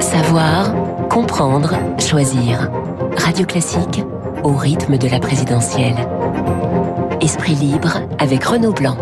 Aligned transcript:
Savoir, 0.00 0.72
comprendre, 1.08 1.74
choisir. 1.98 2.70
Radio 3.16 3.44
Classique 3.44 4.02
au 4.44 4.52
rythme 4.54 4.96
de 4.96 5.08
la 5.08 5.18
présidentielle. 5.18 5.96
Esprit 7.20 7.54
libre 7.54 8.00
avec 8.18 8.44
Renaud 8.44 8.72
Blanc. 8.72 8.96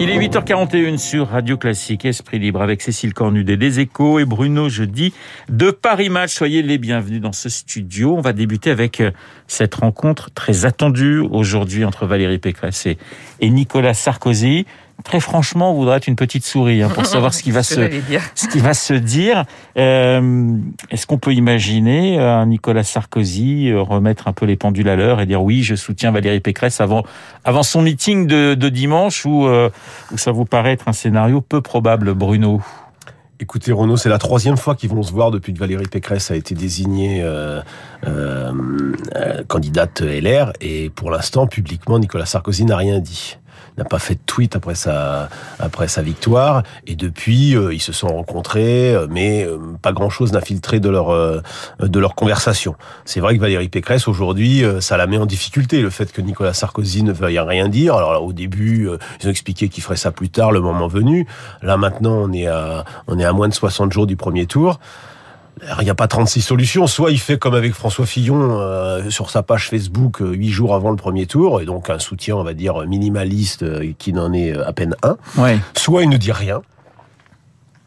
Il 0.00 0.10
est 0.10 0.18
8h41 0.18 0.98
sur 0.98 1.28
Radio 1.28 1.56
Classique, 1.56 2.04
Esprit 2.04 2.38
Libre 2.40 2.60
avec 2.60 2.82
Cécile 2.82 3.14
Cornudet 3.14 3.56
des 3.56 3.80
Échos 3.80 4.18
et 4.18 4.24
Bruno 4.24 4.68
Jeudi 4.68 5.14
de 5.48 5.70
Paris 5.70 6.10
Match. 6.10 6.32
Soyez 6.32 6.62
les 6.62 6.78
bienvenus 6.78 7.20
dans 7.20 7.32
ce 7.32 7.48
studio. 7.48 8.14
On 8.16 8.20
va 8.20 8.32
débuter 8.32 8.70
avec 8.70 9.00
euh, 9.00 9.12
cette 9.46 9.76
rencontre 9.76 10.30
très 10.32 10.66
attendue 10.66 11.20
aujourd'hui 11.20 11.84
entre 11.84 12.06
Valérie 12.06 12.38
Pécresse 12.38 12.86
et 12.86 13.50
Nicolas 13.50 13.94
Sarkozy 13.94 14.66
très 15.04 15.20
franchement, 15.20 15.70
on 15.70 15.74
voudrait 15.74 15.98
être 15.98 16.08
une 16.08 16.16
petite 16.16 16.44
souris 16.44 16.82
hein, 16.82 16.88
pour 16.88 17.06
savoir 17.06 17.32
ce 17.32 17.42
qui 17.42 17.50
va 17.52 17.62
se, 17.62 17.88
ce 18.34 18.48
qui 18.48 18.58
va 18.58 18.74
se 18.74 18.94
dire. 18.94 19.44
Euh, 19.78 20.56
Est-ce 20.90 21.06
qu'on 21.06 21.18
peut 21.18 21.32
imaginer 21.34 22.18
euh, 22.18 22.38
un 22.38 22.46
Nicolas 22.46 22.82
Sarkozy 22.82 23.70
euh, 23.70 23.82
remettre 23.82 24.26
un 24.26 24.32
peu 24.32 24.46
les 24.46 24.56
pendules 24.56 24.88
à 24.88 24.96
l'heure 24.96 25.20
et 25.20 25.26
dire 25.26 25.42
oui, 25.42 25.62
je 25.62 25.74
soutiens 25.74 26.10
Valérie 26.10 26.40
Pécresse 26.40 26.80
avant, 26.80 27.04
avant 27.44 27.62
son 27.62 27.82
meeting 27.82 28.26
de, 28.26 28.54
de 28.54 28.68
dimanche 28.68 29.24
ou, 29.24 29.46
euh, 29.46 29.70
ça 30.16 30.32
vous 30.32 30.46
paraît 30.46 30.72
être 30.72 30.88
un 30.88 30.92
scénario 30.92 31.40
peu 31.40 31.60
probable, 31.60 32.14
Bruno? 32.14 32.60
Écoutez, 33.40 33.72
Renaud, 33.72 33.96
c'est 33.96 34.08
la 34.08 34.18
troisième 34.18 34.56
fois 34.56 34.76
qu'ils 34.76 34.90
vont 34.90 35.02
se 35.02 35.12
voir 35.12 35.32
depuis 35.32 35.52
que 35.52 35.58
Valérie 35.58 35.88
Pécresse 35.88 36.30
a 36.30 36.36
été 36.36 36.54
désignée 36.54 37.20
euh, 37.22 37.60
euh, 38.06 38.52
candidate 39.48 40.00
LR. 40.00 40.52
Et 40.60 40.88
pour 40.88 41.10
l'instant, 41.10 41.48
publiquement, 41.48 41.98
Nicolas 41.98 42.26
Sarkozy 42.26 42.64
n'a 42.64 42.76
rien 42.76 43.00
dit 43.00 43.36
n'a 43.78 43.84
pas 43.84 43.98
fait 43.98 44.14
de 44.14 44.20
tweet 44.26 44.56
après 44.56 44.74
sa 44.74 45.28
après 45.58 45.88
sa 45.88 46.02
victoire 46.02 46.62
et 46.86 46.94
depuis 46.94 47.56
euh, 47.56 47.74
ils 47.74 47.80
se 47.80 47.92
sont 47.92 48.08
rencontrés 48.08 48.94
euh, 48.94 49.06
mais 49.10 49.44
euh, 49.44 49.58
pas 49.82 49.92
grand 49.92 50.10
chose 50.10 50.32
n'a 50.32 50.40
filtré 50.40 50.80
de 50.80 50.88
leur 50.88 51.04
de 51.80 51.98
leur 51.98 52.14
conversation. 52.14 52.76
C'est 53.04 53.20
vrai 53.20 53.36
que 53.36 53.40
Valérie 53.40 53.68
Pécresse 53.68 54.08
aujourd'hui 54.08 54.62
ça 54.80 54.96
la 54.96 55.06
met 55.06 55.18
en 55.18 55.26
difficulté 55.26 55.80
le 55.80 55.90
fait 55.90 56.12
que 56.12 56.20
Nicolas 56.20 56.54
Sarkozy 56.54 57.02
ne 57.02 57.12
veuille 57.12 57.38
rien 57.38 57.68
dire. 57.68 57.94
Alors 57.94 58.12
là, 58.12 58.20
au 58.20 58.32
début 58.32 58.88
ils 59.20 59.26
ont 59.26 59.30
expliqué 59.30 59.68
qu'il 59.68 59.82
ferait 59.82 59.96
ça 59.96 60.10
plus 60.12 60.28
tard 60.28 60.52
le 60.52 60.60
moment 60.60 60.88
venu. 60.88 61.26
Là 61.62 61.76
maintenant 61.76 62.14
on 62.14 62.32
est 62.32 62.46
à 62.46 62.84
on 63.06 63.18
est 63.18 63.24
à 63.24 63.32
moins 63.32 63.48
de 63.48 63.54
60 63.54 63.92
jours 63.92 64.06
du 64.06 64.16
premier 64.16 64.46
tour. 64.46 64.78
Il 65.80 65.84
n'y 65.84 65.90
a 65.90 65.94
pas 65.94 66.08
36 66.08 66.42
solutions. 66.42 66.86
Soit 66.86 67.10
il 67.10 67.18
fait 67.18 67.38
comme 67.38 67.54
avec 67.54 67.72
François 67.72 68.06
Fillon 68.06 68.58
euh, 68.60 69.10
sur 69.10 69.30
sa 69.30 69.42
page 69.42 69.68
Facebook 69.68 70.20
euh, 70.20 70.32
huit 70.32 70.50
jours 70.50 70.74
avant 70.74 70.90
le 70.90 70.96
premier 70.96 71.26
tour, 71.26 71.60
et 71.60 71.64
donc 71.64 71.90
un 71.90 71.98
soutien, 71.98 72.36
on 72.36 72.44
va 72.44 72.54
dire, 72.54 72.86
minimaliste 72.86 73.62
euh, 73.62 73.92
qui 73.98 74.12
n'en 74.12 74.32
est 74.32 74.52
à 74.52 74.72
peine 74.72 74.96
un. 75.02 75.16
Ouais. 75.38 75.58
Soit 75.76 76.02
il 76.02 76.08
ne 76.08 76.16
dit 76.16 76.32
rien. 76.32 76.62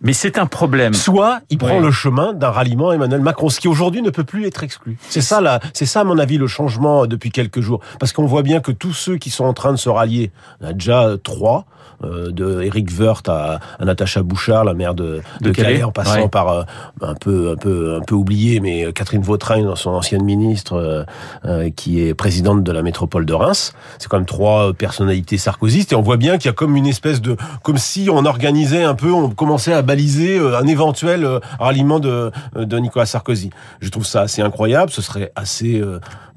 Mais 0.01 0.13
c'est 0.13 0.37
un 0.37 0.45
problème. 0.45 0.93
Soit 0.93 1.41
il 1.49 1.57
prend 1.57 1.79
le 1.79 1.91
chemin 1.91 2.33
d'un 2.33 2.51
ralliement 2.51 2.91
Emmanuel 2.91 3.21
Macron, 3.21 3.49
ce 3.49 3.59
qui 3.59 3.67
aujourd'hui 3.67 4.01
ne 4.01 4.09
peut 4.09 4.23
plus 4.23 4.45
être 4.45 4.63
exclu. 4.63 4.97
C'est 5.09 5.21
ça, 5.21 5.41
là, 5.41 5.59
c'est 5.73 5.85
ça, 5.85 6.01
à 6.01 6.03
mon 6.03 6.19
avis, 6.19 6.37
le 6.37 6.47
changement 6.47 7.07
depuis 7.07 7.31
quelques 7.31 7.61
jours. 7.61 7.79
Parce 7.99 8.13
qu'on 8.13 8.25
voit 8.25 8.43
bien 8.43 8.59
que 8.59 8.71
tous 8.71 8.93
ceux 8.93 9.17
qui 9.17 9.29
sont 9.29 9.45
en 9.45 9.53
train 9.53 9.71
de 9.71 9.77
se 9.77 9.89
rallier, 9.89 10.31
on 10.61 10.67
a 10.67 10.73
déjà 10.73 11.09
trois, 11.23 11.65
euh, 12.03 12.31
de 12.31 12.61
Eric 12.61 12.89
Woerth 12.99 13.27
à, 13.27 13.59
à, 13.79 13.85
Natacha 13.85 14.21
Bouchard, 14.21 14.63
la 14.63 14.75
maire 14.75 14.93
de, 14.93 15.21
de, 15.41 15.51
Calais, 15.51 15.81
en 15.81 15.91
passant 15.91 16.29
par 16.29 16.49
euh, 16.49 16.63
un 17.01 17.15
peu 17.15 17.51
un 17.51 17.55
peu 17.55 17.95
un 17.95 18.01
peu 18.01 18.13
oublié, 18.13 18.59
mais 18.59 18.93
Catherine 18.93 19.23
Vautrin, 19.23 19.75
son 19.75 19.91
ancienne 19.91 20.23
ministre, 20.23 20.73
euh, 20.73 21.03
euh, 21.45 21.71
qui 21.75 22.01
est 22.01 22.13
présidente 22.13 22.63
de 22.63 22.71
la 22.71 22.83
métropole 22.83 23.25
de 23.25 23.33
Reims. 23.33 23.73
C'est 23.97 24.09
quand 24.09 24.17
même 24.17 24.27
trois 24.27 24.73
personnalités 24.73 25.39
sarkozystes 25.39 25.91
et 25.91 25.95
on 25.95 26.03
voit 26.03 26.17
bien 26.17 26.37
qu'il 26.37 26.45
y 26.45 26.49
a 26.49 26.53
comme 26.53 26.75
une 26.75 26.85
espèce 26.85 27.19
de 27.19 27.35
comme 27.63 27.77
si 27.77 28.09
on 28.11 28.25
organisait 28.25 28.83
un 28.83 28.93
peu, 28.93 29.11
on 29.11 29.31
commençait 29.31 29.73
à 29.73 29.81
baliser 29.87 30.37
un 30.39 30.67
éventuel 30.67 31.39
ralliement 31.59 31.99
de, 31.99 32.31
de 32.55 32.77
Nicolas 32.77 33.05
Sarkozy. 33.05 33.49
Je 33.81 33.89
trouve 33.89 34.05
ça 34.05 34.21
assez 34.21 34.41
incroyable. 34.41 34.91
Ce 34.91 35.01
serait 35.01 35.31
assez 35.35 35.81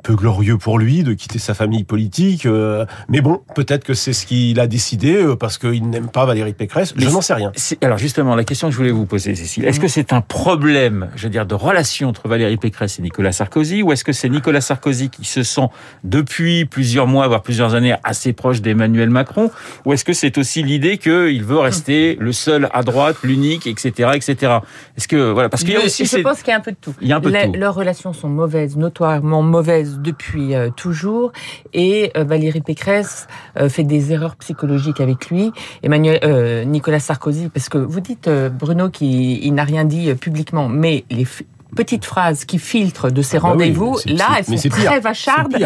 peu 0.03 0.15
glorieux 0.15 0.59
pour 0.59 0.79
lui 0.79 1.03
de 1.03 1.13
quitter 1.13 1.39
sa 1.39 1.55
famille 1.55 1.85
politique. 1.85 2.47
Euh, 2.47 2.87
mais 3.09 3.21
bon, 3.21 3.41
peut-être 3.55 3.85
que 3.85 3.95
c'est 3.95 4.13
ce 4.13 4.27
qu'il 4.27 4.59
a 4.61 4.67
décidé 4.67 5.17
euh, 5.17 5.37
parce 5.37 5.59
qu'il 5.59 5.89
n'aime 5.89 6.09
pas 6.09 6.25
Valérie 6.27 6.53
Pécresse. 6.53 6.95
Je 6.97 7.09
n'en 7.09 7.21
sais 7.21 7.35
rien. 7.35 7.53
Alors 7.83 7.99
justement, 7.99 8.35
la 8.35 8.45
question 8.45 8.69
que 8.69 8.73
je 8.73 8.79
voulais 8.79 8.91
vous 8.91 9.07
poser, 9.07 9.35
Cécile, 9.35 9.65
est-ce 9.65 9.81
que 9.81 9.89
c'est 9.89 10.13
un 10.13 10.21
problème, 10.21 11.11
je 11.17 11.25
veux 11.25 11.31
dire, 11.31 11.47
de 11.47 11.55
relation 11.55 12.09
entre 12.09 12.29
Valérie 12.29 12.57
Pécresse 12.57 12.99
et 12.99 13.03
Nicolas 13.03 13.33
Sarkozy, 13.33 13.83
ou 13.83 13.93
est-ce 13.93 14.05
que 14.05 14.13
c'est 14.13 14.29
Nicolas 14.29 14.61
Sarkozy 14.61 15.11
qui 15.11 15.25
se 15.25 15.43
sent 15.43 15.69
depuis 16.05 16.65
plusieurs 16.65 17.07
mois, 17.07 17.29
voire 17.29 17.43
plusieurs 17.43 17.75
années, 17.75 17.95
assez 18.05 18.33
proche 18.33 18.61
d'Emmanuel 18.61 19.11
Macron, 19.11 19.51
ou 19.85 19.93
est-ce 19.93 20.05
que 20.05 20.13
c'est 20.13 20.39
aussi 20.39 20.63
l'idée 20.63 20.99
qu'il 20.99 21.45
veut 21.45 21.59
rester 21.59 22.17
le 22.21 22.33
seul 22.33 22.69
à 22.73 22.83
droite, 22.83 23.17
l'unique, 23.23 23.67
etc., 23.67 24.11
etc. 24.15 24.59
Est-ce 24.97 25.09
que 25.09 25.31
voilà, 25.31 25.49
parce 25.49 25.65
qu'il 25.65 25.75
y 25.75 25.77
a 25.77 25.85
aussi, 25.85 26.07
je 26.07 26.19
pense 26.19 26.43
qu'il 26.43 26.51
y 26.51 26.55
a 26.55 26.57
un 26.57 26.61
peu 26.61 26.73
de 26.73 26.77
tout. 26.81 26.95
Il 27.01 27.09
y 27.09 27.13
a 27.13 27.17
un 27.17 27.21
peu 27.21 27.31
de 27.31 27.37
tout. 27.37 27.53
Leurs 27.59 27.75
relations 27.75 28.13
sont 28.13 28.29
mauvaises, 28.29 28.77
notoirement 28.77 29.43
mauvaises 29.43 29.90
depuis 29.99 30.55
euh, 30.55 30.71
toujours 30.71 31.33
et 31.73 32.11
euh, 32.17 32.25
Valérie 32.25 32.61
Pécresse 32.61 33.27
euh, 33.59 33.69
fait 33.69 33.85
des 33.85 34.13
erreurs 34.13 34.37
psychologiques 34.37 35.01
avec 35.01 35.31
lui. 35.31 35.53
Emmanuel, 35.83 36.69
Nicolas 36.69 37.01
Sarkozy, 37.01 37.49
parce 37.49 37.69
que 37.69 37.79
vous 37.79 38.01
dites 38.01 38.29
Bruno 38.29 38.91
qu'il 38.91 39.53
n'a 39.55 39.65
rien 39.65 39.85
dit 39.85 40.15
publiquement, 40.15 40.69
mais 40.69 41.05
les 41.11 41.27
petites 41.75 42.05
phrases 42.05 42.45
qui 42.45 42.59
filtrent 42.59 43.11
de 43.11 43.23
ces 43.23 43.37
ah 43.37 43.41
bah 43.41 43.49
rendez-vous, 43.51 43.99
là, 44.07 44.29
elles 44.39 44.59
sont 44.59 44.69
très 44.69 45.01
vachardes 45.01 45.57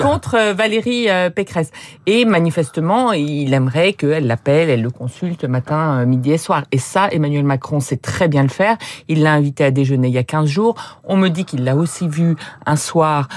contre 0.00 0.36
euh, 0.36 0.54
Valérie 0.54 1.08
euh, 1.08 1.30
Pécresse. 1.30 1.70
Et 2.06 2.24
manifestement, 2.24 3.12
il 3.12 3.52
aimerait 3.52 3.92
qu'elle 3.92 4.26
l'appelle, 4.26 4.70
elle 4.70 4.82
le 4.82 4.90
consulte 4.90 5.44
matin, 5.44 6.00
euh, 6.00 6.06
midi 6.06 6.32
et 6.32 6.38
soir. 6.38 6.64
Et 6.72 6.78
ça, 6.78 7.08
Emmanuel 7.10 7.44
Macron 7.44 7.80
sait 7.80 7.96
très 7.96 8.28
bien 8.28 8.42
le 8.42 8.48
faire. 8.48 8.76
Il 9.08 9.22
l'a 9.22 9.32
invité 9.32 9.64
à 9.64 9.70
déjeuner 9.70 10.08
il 10.08 10.14
y 10.14 10.18
a 10.18 10.24
15 10.24 10.48
jours. 10.48 10.74
On 11.04 11.16
me 11.16 11.28
dit 11.28 11.44
qu'il 11.44 11.64
l'a 11.64 11.76
aussi 11.76 12.08
vu 12.08 12.36
un 12.66 12.76
soir, 12.76 13.28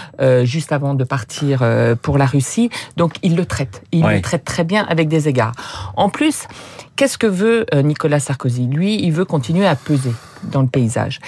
juste 0.43 0.71
avant 0.71 0.93
de 0.93 1.03
partir 1.03 1.63
pour 2.01 2.17
la 2.17 2.25
Russie. 2.25 2.69
Donc, 2.95 3.15
il 3.23 3.35
le 3.35 3.45
traite. 3.45 3.83
Il 3.91 4.05
le 4.05 4.21
traite 4.21 4.43
très 4.43 4.63
bien 4.63 4.85
avec 4.89 5.07
des 5.07 5.27
égards. 5.27 5.53
En 5.95 6.09
plus, 6.09 6.47
qu'est-ce 6.95 7.17
que 7.17 7.27
veut 7.27 7.65
Nicolas 7.83 8.19
Sarkozy? 8.19 8.67
Lui, 8.67 9.01
il 9.03 9.11
veut 9.11 9.25
continuer 9.25 9.67
à 9.67 9.75
peser 9.75 10.13
dans 10.51 10.61
le 10.61 10.67
paysage. 10.67 11.19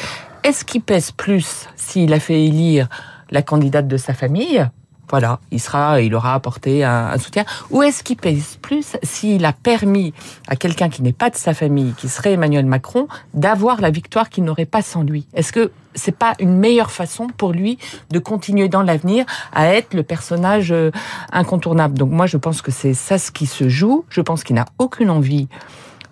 Est-ce 0.44 0.64
qu'il 0.64 0.82
pèse 0.82 1.12
plus 1.12 1.68
s'il 1.76 2.14
a 2.14 2.20
fait 2.20 2.46
élire 2.46 2.88
la 3.30 3.42
candidate 3.42 3.88
de 3.88 3.98
sa 3.98 4.14
famille? 4.14 4.66
Voilà, 5.10 5.40
il 5.52 5.60
sera, 5.60 6.02
il 6.02 6.14
aura 6.14 6.36
apporté 6.36 6.84
un, 6.84 7.18
soutien. 7.18 7.44
Ou 7.72 7.82
est-ce 7.82 8.04
qu'il 8.04 8.16
pèse 8.16 8.58
plus 8.62 8.96
s'il 9.02 9.44
a 9.44 9.54
permis 9.54 10.14
à 10.48 10.56
quelqu'un 10.56 10.88
qui 10.88 11.02
n'est 11.02 11.14
pas 11.14 11.30
de 11.32 11.36
sa 11.36 11.54
famille, 11.54 11.94
qui 11.98 12.08
serait 12.08 12.34
Emmanuel 12.34 12.66
Macron, 12.66 13.08
d'avoir 13.34 13.82
la 13.82 13.90
victoire 13.90 14.30
qu'il 14.30 14.44
n'aurait 14.44 14.68
pas 14.68 14.84
sans 14.84 15.02
lui? 15.02 15.26
Est-ce 15.34 15.52
que 15.52 15.72
c'est 15.96 16.16
pas 16.16 16.36
une 16.40 16.56
meilleure 16.56 16.92
façon 16.92 17.28
pour 17.28 17.52
lui 17.52 17.80
de 18.12 18.20
continuer 18.20 18.70
dans 18.70 18.84
l'avenir 18.84 19.26
à 19.52 19.74
être 19.74 19.96
le 19.96 20.04
personnage 20.04 20.72
euh, 20.72 20.92
incontournable? 21.34 21.98
Donc 21.98 22.12
moi, 22.12 22.28
je 22.28 22.38
pense 22.38 22.62
que 22.62 22.72
c'est 22.72 22.94
ça 22.94 23.18
ce 23.18 23.32
qui 23.32 23.48
se 23.48 23.68
joue. 23.68 24.06
Je 24.10 24.22
pense 24.22 24.44
qu'il 24.44 24.56
n'a 24.56 24.66
aucune 24.78 25.10
envie 25.10 25.48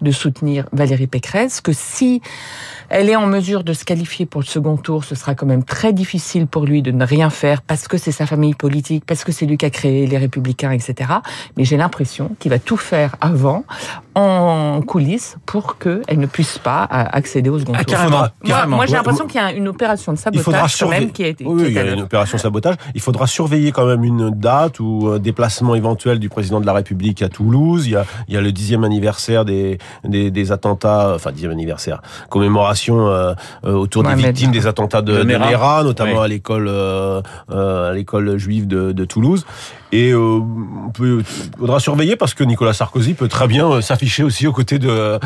de 0.01 0.11
soutenir 0.11 0.65
Valérie 0.71 1.07
Pécresse, 1.07 1.61
que 1.61 1.73
si 1.73 2.21
elle 2.89 3.09
est 3.09 3.15
en 3.15 3.27
mesure 3.27 3.63
de 3.63 3.73
se 3.73 3.83
qualifier 3.83 4.25
pour 4.25 4.41
le 4.41 4.45
second 4.45 4.77
tour, 4.77 5.03
ce 5.03 5.15
sera 5.15 5.35
quand 5.35 5.45
même 5.45 5.63
très 5.63 5.93
difficile 5.93 6.47
pour 6.47 6.65
lui 6.65 6.81
de 6.81 6.91
ne 6.91 7.05
rien 7.05 7.29
faire 7.29 7.61
parce 7.61 7.87
que 7.87 7.97
c'est 7.97 8.11
sa 8.11 8.25
famille 8.25 8.53
politique, 8.53 9.03
parce 9.05 9.23
que 9.23 9.31
c'est 9.31 9.45
lui 9.45 9.57
qui 9.57 9.65
a 9.65 9.69
créé 9.69 10.07
les 10.07 10.17
Républicains, 10.17 10.71
etc. 10.71 11.11
Mais 11.57 11.65
j'ai 11.65 11.77
l'impression 11.77 12.31
qu'il 12.39 12.51
va 12.51 12.59
tout 12.59 12.77
faire 12.77 13.15
avant, 13.19 13.65
en 14.15 14.81
coulisses, 14.81 15.37
pour 15.45 15.77
qu'elle 15.77 16.19
ne 16.19 16.25
puisse 16.25 16.57
pas 16.57 16.83
accéder 16.83 17.49
au 17.49 17.59
second 17.59 17.73
ah, 17.75 17.83
tour. 17.83 17.97
Carrément, 18.43 18.77
moi, 18.77 18.85
j'ai 18.85 18.93
l'impression 18.93 19.27
qu'il 19.27 19.41
y 19.41 19.43
a 19.43 19.51
une 19.51 19.67
opération 19.67 20.13
de 20.13 20.17
sabotage 20.17 20.79
quand 20.79 20.89
même 20.89 21.11
qui 21.11 21.23
a 21.23 21.27
été. 21.27 21.45
Oui, 21.45 21.65
il 21.67 21.73
y 21.73 21.79
a 21.79 21.91
une 21.91 22.01
opération 22.01 22.37
de 22.37 22.41
sabotage. 22.41 22.75
Il 22.95 23.01
faudra 23.01 23.27
surveiller 23.27 23.71
quand 23.71 23.85
même 23.85 24.03
une 24.03 24.29
date 24.29 24.79
ou 24.79 25.09
un 25.13 25.19
déplacement 25.19 25.75
éventuel 25.75 26.19
du 26.19 26.29
président 26.29 26.61
de 26.61 26.65
la 26.65 26.73
République 26.73 27.21
à 27.21 27.29
Toulouse. 27.29 27.85
Il 27.85 27.91
y 27.91 27.95
a, 27.95 28.05
il 28.27 28.33
y 28.33 28.37
a 28.37 28.41
le 28.41 28.51
dixième 28.51 28.83
anniversaire 28.83 29.45
des, 29.45 29.77
des, 30.03 30.31
des 30.31 30.51
attentats, 30.51 31.13
enfin 31.15 31.31
dixième 31.31 31.51
anniversaire, 31.51 32.01
commémoration 32.29 33.07
euh, 33.07 33.33
euh, 33.65 33.73
autour 33.73 34.03
des 34.03 34.15
victimes 34.15 34.51
des 34.51 34.67
attentats 34.67 35.01
de, 35.01 35.17
de 35.17 35.23
Mera, 35.23 35.83
notamment 35.83 36.21
à 36.21 36.27
l'école 36.27 36.67
euh, 36.69 37.21
à 37.49 37.93
l'école 37.93 38.37
juive 38.37 38.67
de, 38.67 38.91
de 38.91 39.05
Toulouse. 39.05 39.45
Et 39.93 40.11
euh, 40.11 40.41
on 40.85 40.89
peut, 40.89 41.23
faudra 41.57 41.79
surveiller 41.79 42.17
parce 42.17 42.33
que 42.33 42.43
Nicolas 42.43 42.73
Sarkozy 42.73 43.13
peut 43.13 43.29
très 43.29 43.47
bien 43.47 43.69
euh, 43.71 43.79
s'afficher 43.81 44.21
aussi 44.23 44.45
aux 44.45 44.51
côtés 44.51 44.79
de 44.79 45.17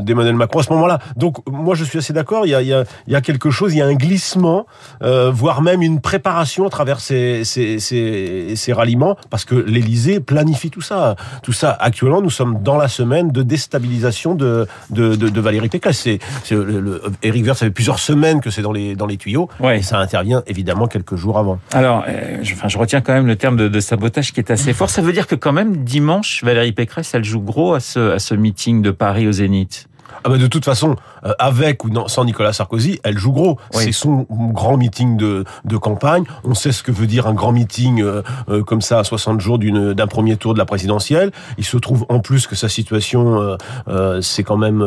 d'Emmanuel 0.00 0.34
Macron 0.34 0.58
à 0.58 0.62
ce 0.64 0.72
moment-là. 0.72 0.98
Donc 1.16 1.36
moi 1.48 1.76
je 1.76 1.84
suis 1.84 1.98
assez 1.98 2.12
d'accord. 2.12 2.44
Il 2.44 2.50
y 2.50 2.54
a, 2.54 2.62
il 2.62 2.68
y, 2.68 2.74
a, 2.74 2.82
il 3.06 3.12
y 3.12 3.16
a 3.16 3.20
quelque 3.20 3.50
chose, 3.50 3.74
il 3.74 3.78
y 3.78 3.82
a 3.82 3.86
un 3.86 3.94
glissement, 3.94 4.66
euh, 5.04 5.30
voire 5.32 5.62
même 5.62 5.82
une 5.82 6.00
préparation 6.00 6.66
à 6.66 6.70
travers 6.70 6.98
ces, 6.98 7.44
ces, 7.44 7.78
ces, 7.78 8.56
ces 8.56 8.72
ralliements, 8.72 9.16
parce 9.30 9.44
que 9.44 9.54
l'Élysée 9.54 10.18
planifie 10.18 10.70
tout 10.70 10.80
ça. 10.80 11.14
Tout 11.44 11.52
ça. 11.52 11.70
Actuellement, 11.70 12.22
nous 12.22 12.30
sommes 12.30 12.60
dans 12.60 12.76
la 12.76 12.88
semaine 12.88 13.30
de 13.30 13.42
déstabilisation 13.42 13.91
de 13.98 14.66
de, 14.90 15.16
de, 15.16 15.28
de 15.28 15.40
Valérie 15.40 15.68
Pécresse. 15.68 16.00
C'est, 16.00 16.18
le, 16.50 17.02
Eric 17.22 17.44
Vert, 17.44 17.56
ça 17.56 17.66
fait 17.66 17.72
plusieurs 17.72 17.98
semaines 17.98 18.40
que 18.40 18.50
c'est 18.50 18.62
dans 18.62 18.72
les 18.72 18.94
dans 18.94 19.06
les 19.06 19.16
tuyaux. 19.16 19.48
Ouais. 19.60 19.78
Et 19.78 19.82
ça 19.82 19.98
intervient 19.98 20.42
évidemment 20.46 20.86
quelques 20.86 21.16
jours 21.16 21.38
avant. 21.38 21.58
Alors, 21.72 22.04
euh, 22.08 22.38
je, 22.42 22.54
enfin, 22.54 22.68
je 22.68 22.78
retiens 22.78 23.00
quand 23.00 23.12
même 23.12 23.26
le 23.26 23.36
terme 23.36 23.56
de, 23.56 23.68
de 23.68 23.80
sabotage 23.80 24.32
qui 24.32 24.40
est 24.40 24.50
assez 24.50 24.72
fort. 24.72 24.90
Ça 24.90 25.02
veut 25.02 25.12
dire 25.12 25.26
que 25.26 25.34
quand 25.34 25.52
même, 25.52 25.78
dimanche, 25.78 26.42
Valérie 26.44 26.72
Pécresse, 26.72 27.14
elle 27.14 27.24
joue 27.24 27.40
gros 27.40 27.74
à 27.74 27.80
ce, 27.80 28.12
à 28.12 28.18
ce 28.18 28.34
meeting 28.34 28.82
de 28.82 28.90
Paris 28.90 29.26
au 29.26 29.32
Zénith. 29.32 29.88
Ah 30.24 30.28
bah 30.28 30.38
de 30.38 30.46
toute 30.46 30.64
façon, 30.64 30.96
euh, 31.24 31.32
avec 31.38 31.84
ou 31.84 31.90
non, 31.90 32.08
sans 32.08 32.24
Nicolas 32.24 32.52
Sarkozy, 32.52 33.00
elle 33.04 33.18
joue 33.18 33.32
gros. 33.32 33.58
Oui. 33.74 33.84
C'est 33.84 33.92
son 33.92 34.26
grand 34.30 34.76
meeting 34.76 35.16
de, 35.16 35.44
de 35.64 35.76
campagne. 35.76 36.24
On 36.44 36.54
sait 36.54 36.72
ce 36.72 36.82
que 36.82 36.92
veut 36.92 37.06
dire 37.06 37.26
un 37.26 37.34
grand 37.34 37.52
meeting 37.52 38.02
euh, 38.02 38.22
euh, 38.48 38.62
comme 38.62 38.80
ça 38.82 38.98
à 39.00 39.04
60 39.04 39.40
jours 39.40 39.58
d'une- 39.58 39.92
d'un 39.94 40.06
premier 40.06 40.36
tour 40.36 40.54
de 40.54 40.58
la 40.58 40.64
présidentielle. 40.64 41.30
Il 41.58 41.64
se 41.64 41.76
trouve 41.76 42.06
en 42.08 42.20
plus 42.20 42.46
que 42.46 42.56
sa 42.56 42.68
situation, 42.68 43.56
c'est 44.20 44.42
quand 44.44 44.56
même 44.56 44.82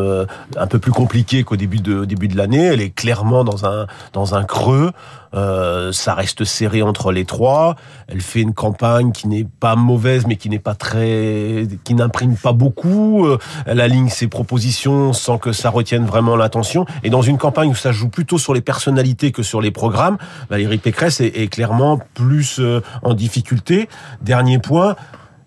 un 0.58 0.68
peu 0.68 0.80
plus 0.80 0.92
compliqué 0.92 1.44
qu'au 1.44 1.56
début 1.56 1.80
de, 1.80 2.00
au 2.00 2.06
début 2.06 2.28
de 2.28 2.38
l'année. 2.38 2.64
Elle 2.66 2.82
est 2.82 2.90
clairement 2.90 3.44
dans 3.44 3.66
un, 3.66 3.88
dans 4.14 4.36
un 4.36 4.44
creux. 4.44 4.92
Euh, 5.34 5.92
ça 5.92 6.14
reste 6.14 6.46
serré 6.46 6.82
entre 6.82 7.12
les 7.12 7.26
trois. 7.26 7.76
Elle 8.08 8.22
fait 8.22 8.40
une 8.42 8.54
campagne 8.54 9.12
qui 9.12 9.28
n'est 9.28 9.44
pas 9.60 9.76
mauvaise, 9.76 10.26
mais 10.28 10.38
qui 10.38 10.50
n'est 10.50 10.60
pas 10.60 10.76
très, 10.76 11.68
qui 11.84 11.94
n'imprime 11.94 12.38
pas 12.38 12.54
beaucoup. 12.54 13.26
Euh, 13.26 13.38
Elle 13.66 13.82
aligne 13.82 14.08
ses 14.10 14.28
propositions 14.28 15.12
sans 15.12 15.38
que 15.38 15.52
ça 15.52 15.70
retienne 15.70 16.06
vraiment 16.06 16.25
l'attention. 16.36 16.86
Et 17.04 17.10
dans 17.10 17.22
une 17.22 17.38
campagne 17.38 17.70
où 17.70 17.76
ça 17.76 17.92
joue 17.92 18.10
plutôt 18.10 18.38
sur 18.38 18.54
les 18.54 18.62
personnalités 18.62 19.32
que 19.32 19.44
sur 19.44 19.62
les 19.62 19.72
programmes, 19.72 20.18
Valérie 20.50 20.80
Pécresse 20.80 21.22
est, 21.22 21.48
clairement 21.52 22.00
plus 22.16 22.60
euh, 22.60 22.82
en 23.04 23.14
difficulté. 23.14 23.88
Dernier 24.22 24.58
point. 24.58 24.96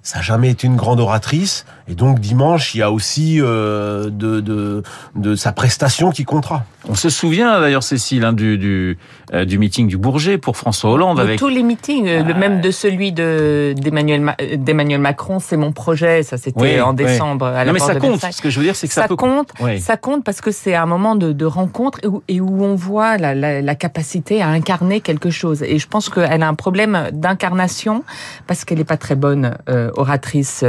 Ça 0.02 0.19
n'a 0.19 0.22
jamais 0.22 0.50
été 0.50 0.66
une 0.66 0.76
grande 0.76 1.00
oratrice, 1.00 1.66
et 1.86 1.94
donc 1.94 2.19
dimanche, 2.20 2.75
il 2.75 2.78
y 2.78 2.82
a 2.82 2.90
aussi 2.90 3.42
euh, 3.42 4.08
de 4.10 5.34
sa 5.34 5.52
prestation 5.52 6.12
qui 6.12 6.25
comptera. 6.25 6.64
On 6.90 6.94
se 6.94 7.11
souvient 7.11 7.61
d'ailleurs, 7.61 7.82
Cécile, 7.82 8.25
hein, 8.25 8.32
du, 8.32 8.56
du, 8.56 8.96
euh, 9.35 9.44
du 9.44 9.58
meeting 9.58 9.88
du 9.88 9.99
Bourget 9.99 10.38
pour 10.38 10.56
François 10.56 10.90
Hollande 10.90 11.19
De 11.19 11.23
avec 11.23 11.38
tous 11.38 11.49
les 11.49 11.62
meetings, 11.62 12.08
euh, 12.08 12.23
le 12.23 12.32
même 12.32 12.62
de 12.62 12.70
celui 12.70 13.12
de 13.12 13.75
d'Emmanuel 13.76 14.23
Ma- 14.23 14.37
euh, 14.40 14.56
d'Emmanuel 14.56 14.99
Macron, 15.00 15.38
c'est 15.38 15.58
mon 15.58 15.70
projet. 15.73 16.23
Ça, 16.23 16.38
c'était 16.38 16.58
Oui, 16.58 16.81
en 16.81 16.90
oui. 16.90 16.96
décembre 16.96 17.44
à 17.46 17.52
la 17.52 17.64
Non 17.67 17.73
mais 17.75 17.79
ça 17.79 17.94
de 17.94 17.99
compte. 18.00 18.20
Ce 18.32 18.40
que 18.40 18.49
je 18.49 18.58
veux 18.58 18.64
dire, 18.64 18.75
c'est 18.75 18.88
que 18.88 18.94
ça, 18.94 19.02
Ça 19.02 19.08
peut 19.08 19.17
compte, 19.17 19.52
Oui. 19.61 19.79
ça 19.81 19.99
compte 19.99 20.25
parce 20.25 20.40
que 20.40 20.50
c'est 20.50 20.75
un 20.75 20.87
moment 20.87 21.14
de, 21.14 21.32
de 21.32 21.44
rencontre 21.44 21.99
et 22.02 22.06
où, 22.06 22.23
et 22.26 22.40
où 22.40 22.64
on 22.64 22.75
voit 22.75 23.19
la, 23.19 23.35
la, 23.35 23.61
la 23.61 23.75
capacité 23.75 24.40
à 24.40 24.49
incarner 24.49 25.02
quelque 25.02 25.29
chose. 25.29 25.62
Et 25.62 25.79
je 25.79 25.87
pense 25.88 26.08
qu'elle 26.08 26.43
a 26.43 26.49
un 26.49 26.55
problème 26.55 27.08
d'incarnation 27.12 28.02
parce 28.46 28.64
qu'elle 28.64 28.79
n'est 28.79 28.85
pas 28.85 28.96
très 28.96 29.14
bonne 29.14 29.58
euh, 29.69 29.90
oratrice 29.96 30.64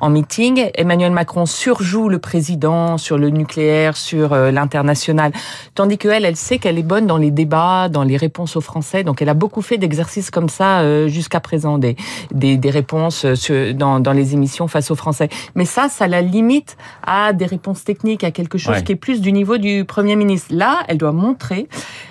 en 0.00 0.10
meeting. 0.10 0.70
Emmanuel 0.74 1.10
Macron 1.10 1.44
surjoue 1.44 2.08
le 2.08 2.20
président 2.20 2.98
sur 2.98 3.18
le 3.18 3.30
nucléaire, 3.30 3.96
sur 3.96 4.34
l'international, 4.36 5.32
tandis 5.74 5.98
que 5.98 6.08
elle, 6.08 6.24
elle 6.24 6.36
sait 6.36 6.58
qu'elle 6.58 6.78
est 6.78 6.82
bonne 6.82 7.06
dans 7.06 7.18
les 7.18 7.30
débats, 7.30 7.88
dans 7.88 8.04
les 8.04 8.16
réponses 8.16 8.56
aux 8.56 8.60
Français. 8.60 9.04
Donc 9.04 9.22
elle 9.22 9.28
a 9.28 9.34
beaucoup 9.34 9.62
fait 9.62 9.78
d'exercices 9.78 10.30
comme 10.30 10.48
ça 10.48 10.80
euh, 10.80 11.08
jusqu'à 11.08 11.40
présent, 11.40 11.78
des, 11.78 11.96
des, 12.32 12.56
des 12.56 12.70
réponses 12.70 13.24
euh, 13.24 13.72
dans, 13.72 14.00
dans 14.00 14.12
les 14.12 14.34
émissions 14.34 14.68
face 14.68 14.90
aux 14.90 14.94
Français. 14.96 15.28
Mais 15.54 15.64
ça, 15.64 15.88
ça 15.88 16.06
la 16.08 16.22
limite 16.22 16.76
à 17.06 17.32
des 17.32 17.46
réponses 17.46 17.84
techniques, 17.84 18.24
à 18.24 18.30
quelque 18.30 18.58
chose 18.58 18.66
Ouais. 18.76 18.82
qui 18.82 18.92
est 18.92 18.96
plus 18.96 19.20
du 19.20 19.32
niveau 19.32 19.58
du 19.58 19.84
Premier 19.84 20.16
ministre. 20.16 20.48
Là, 20.50 20.80
elle 20.88 20.98
doit 20.98 21.12
montrer 21.12 21.68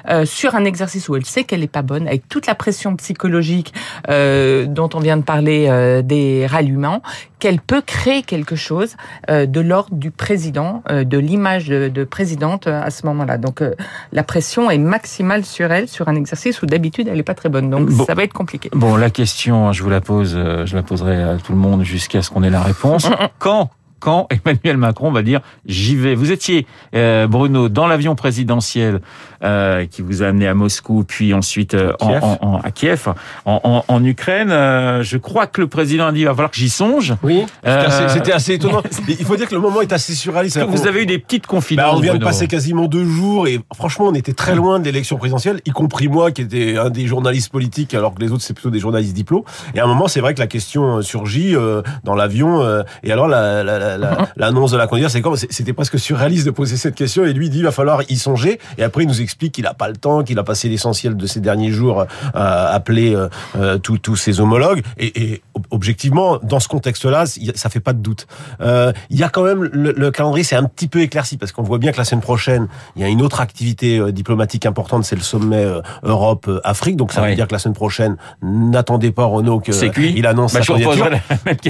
euh, 0.09 0.25
sur 0.25 0.55
un 0.55 0.63
exercice 0.65 1.09
où 1.09 1.15
elle 1.15 1.25
sait 1.25 1.43
qu'elle 1.43 1.63
est 1.63 1.67
pas 1.67 1.81
bonne, 1.81 2.07
avec 2.07 2.27
toute 2.29 2.47
la 2.47 2.55
pression 2.55 2.95
psychologique 2.95 3.73
euh, 4.09 4.65
dont 4.65 4.89
on 4.93 4.99
vient 4.99 5.17
de 5.17 5.23
parler 5.23 5.67
euh, 5.69 6.01
des 6.01 6.45
ralluements, 6.47 7.01
qu'elle 7.39 7.59
peut 7.59 7.81
créer 7.81 8.23
quelque 8.23 8.55
chose 8.55 8.95
euh, 9.29 9.45
de 9.45 9.59
l'ordre 9.59 9.95
du 9.95 10.11
président, 10.11 10.83
euh, 10.89 11.03
de 11.03 11.17
l'image 11.17 11.67
de, 11.67 11.89
de 11.89 12.03
présidente 12.03 12.67
euh, 12.67 12.81
à 12.81 12.89
ce 12.91 13.05
moment-là. 13.05 13.37
Donc 13.37 13.61
euh, 13.61 13.73
la 14.11 14.23
pression 14.23 14.69
est 14.71 14.77
maximale 14.77 15.45
sur 15.45 15.71
elle, 15.71 15.87
sur 15.87 16.07
un 16.07 16.15
exercice 16.15 16.61
où 16.61 16.65
d'habitude 16.65 17.07
elle 17.11 17.19
est 17.19 17.23
pas 17.23 17.33
très 17.35 17.49
bonne. 17.49 17.69
Donc 17.69 17.89
Bon. 17.89 18.05
ça 18.05 18.13
va 18.13 18.23
être 18.23 18.33
compliqué. 18.33 18.69
Bon, 18.73 18.95
la 18.95 19.09
question, 19.09 19.71
je 19.73 19.83
vous 19.83 19.89
la 19.89 20.01
pose, 20.01 20.33
euh, 20.35 20.65
je 20.65 20.75
la 20.75 20.83
poserai 20.83 21.21
à 21.23 21.35
tout 21.37 21.51
le 21.51 21.57
monde 21.57 21.83
jusqu'à 21.83 22.21
ce 22.21 22.29
qu'on 22.29 22.43
ait 22.43 22.49
la 22.49 22.61
réponse. 22.61 23.09
Quand 23.39 23.69
quand 23.99 24.27
Emmanuel 24.45 24.77
Macron 24.77 25.11
va 25.11 25.21
dire 25.21 25.41
j'y 25.65 25.95
vais. 25.95 26.15
Vous 26.15 26.31
étiez 26.31 26.65
euh, 26.95 27.27
Bruno 27.27 27.69
dans 27.69 27.87
l'avion 27.87 28.15
présidentiel 28.15 29.01
euh, 29.43 29.85
qui 29.85 30.01
vous 30.01 30.23
a 30.23 30.27
amené 30.27 30.47
à 30.47 30.53
Moscou, 30.53 31.03
puis 31.07 31.33
ensuite 31.33 31.73
euh, 31.73 31.93
en- 31.99 32.07
Kiev. 32.07 32.23
en, 32.23 32.37
en- 32.41 32.59
à 32.61 32.71
Kiev, 32.71 33.07
en, 33.45 33.59
en- 33.63 33.85
en 33.87 34.03
Ukraine. 34.03 34.49
Euh, 34.51 35.03
je 35.03 35.17
crois 35.17 35.47
que 35.47 35.61
le 35.61 35.67
président 35.67 36.07
a 36.07 36.11
dit 36.11 36.21
il 36.21 36.25
va 36.25 36.31
falloir 36.33 36.51
que 36.51 36.57
j'y 36.57 36.69
songe. 36.69 37.13
Oui. 37.23 37.43
Euh, 37.65 38.09
C'était 38.09 38.31
assez- 38.31 38.53
étonnant. 38.55 38.81
Il 39.07 39.25
faut 39.25 39.35
dire 39.35 39.47
que 39.47 39.55
le 39.55 39.61
moment 39.61 39.81
est 39.81 39.91
assez 39.93 40.13
surréaliste. 40.13 40.59
Vous 40.67 40.87
avez 40.87 41.03
eu 41.03 41.05
des 41.05 41.19
petites 41.19 41.43
Bah, 41.43 41.49
confidences 41.49 41.95
on 41.97 41.99
vient 41.99 42.15
de 42.15 42.23
passer 42.23 42.47
quasiment 42.47 42.87
deux 42.87 43.05
jours 43.05 43.47
et 43.47 43.59
franchement, 43.75 44.05
on 44.07 44.13
était 44.13 44.33
très 44.33 44.55
loin 44.55 44.79
de 44.79 44.85
l'élection 44.85 45.17
présidentielle, 45.17 45.61
y 45.65 45.71
compris 45.71 46.07
moi 46.07 46.31
qui 46.31 46.41
était 46.41 46.77
un 46.77 46.89
des 46.89 47.07
journalistes 47.07 47.51
politiques, 47.51 47.93
alors 47.93 48.13
que 48.15 48.21
les 48.21 48.31
autres 48.31 48.43
c'est 48.43 48.53
plutôt 48.53 48.69
des 48.69 48.79
journalistes 48.79 49.13
diplômes. 49.15 49.43
Et 49.73 49.79
à 49.79 49.83
un 49.83 49.87
moment, 49.87 50.07
c'est 50.07 50.21
vrai 50.21 50.33
que 50.33 50.39
la 50.39 50.47
question 50.47 50.97
euh, 50.97 51.01
surgit 51.01 51.55
euh, 51.55 51.81
dans 52.03 52.15
l'avion. 52.15 52.61
euh, 52.61 52.83
et 53.03 53.11
alors, 53.11 53.27
la- 53.27 53.63
la- 53.63 53.79
la- 53.79 53.94
la- 53.97 54.29
l'annonce 54.37 54.71
de 54.71 54.77
la 54.77 54.87
candidature, 54.87 55.11
c'est 55.11 55.21
comme 55.21 55.35
c'était 55.35 55.73
presque 55.73 55.99
surréaliste 55.99 56.45
de 56.45 56.51
poser 56.51 56.77
cette 56.77 56.95
question. 56.95 57.25
Et 57.25 57.33
lui 57.33 57.49
dit, 57.49 57.59
il 57.59 57.63
va 57.63 57.71
falloir 57.71 58.01
y 58.09 58.15
songer. 58.17 58.59
Et 58.77 58.83
après, 58.83 59.03
il 59.03 59.07
nous 59.07 59.21
explique 59.21 59.53
qu'il 59.53 59.65
a 59.67 59.73
pas 59.73 59.87
le 59.87 59.95
temps, 59.95 60.23
qu'il 60.23 60.37
a 60.39 60.43
passé 60.43 60.69
l'essentiel 60.69 61.15
de 61.17 61.25
ces 61.27 61.39
derniers 61.39 61.71
jours 61.71 62.01
euh, 62.01 62.05
à 62.33 62.67
appeler 62.73 63.15
euh, 63.15 63.27
euh, 63.57 63.77
tous 63.77 64.15
ses 64.15 64.39
homologues. 64.39 64.81
Et, 64.97 65.23
et 65.33 65.41
ob- 65.53 65.65
objectivement, 65.71 66.37
dans 66.43 66.59
ce 66.59 66.67
contexte-là, 66.67 67.25
ça 67.55 67.69
fait 67.69 67.79
pas 67.79 67.93
de 67.93 67.99
doute. 67.99 68.27
Euh, 68.61 68.91
Il 69.09 69.17
y 69.19 69.23
a 69.23 69.29
quand 69.29 69.43
même 69.43 69.63
le, 69.63 69.91
le 69.91 70.11
calendrier, 70.11 70.43
c'est 70.43 70.55
un 70.55 70.63
petit 70.65 70.87
peu 70.87 71.01
éclairci 71.01 71.37
parce 71.37 71.51
qu'on 71.51 71.63
voit 71.63 71.77
bien 71.77 71.91
que 71.91 71.97
la 71.97 72.05
semaine 72.05 72.21
prochaine, 72.21 72.67
il 72.95 73.01
y 73.01 73.05
a 73.05 73.07
une 73.07 73.21
autre 73.21 73.41
activité 73.41 74.11
diplomatique 74.11 74.65
importante, 74.65 75.03
c'est 75.05 75.15
le 75.15 75.21
sommet 75.21 75.65
Europe-Afrique. 76.03 76.95
Donc 76.95 77.11
ça 77.11 77.21
Ouais. 77.21 77.29
veut 77.29 77.35
dire 77.35 77.47
que 77.47 77.53
la 77.53 77.59
semaine 77.59 77.75
prochaine, 77.75 78.17
n'attendez 78.41 79.11
pas 79.11 79.25
Renaud 79.25 79.59
que 79.59 79.71
il 79.99 80.25
annonce 80.27 80.53
Bah, 80.53 80.61
sa 80.61 80.73
candidature. 80.73 81.09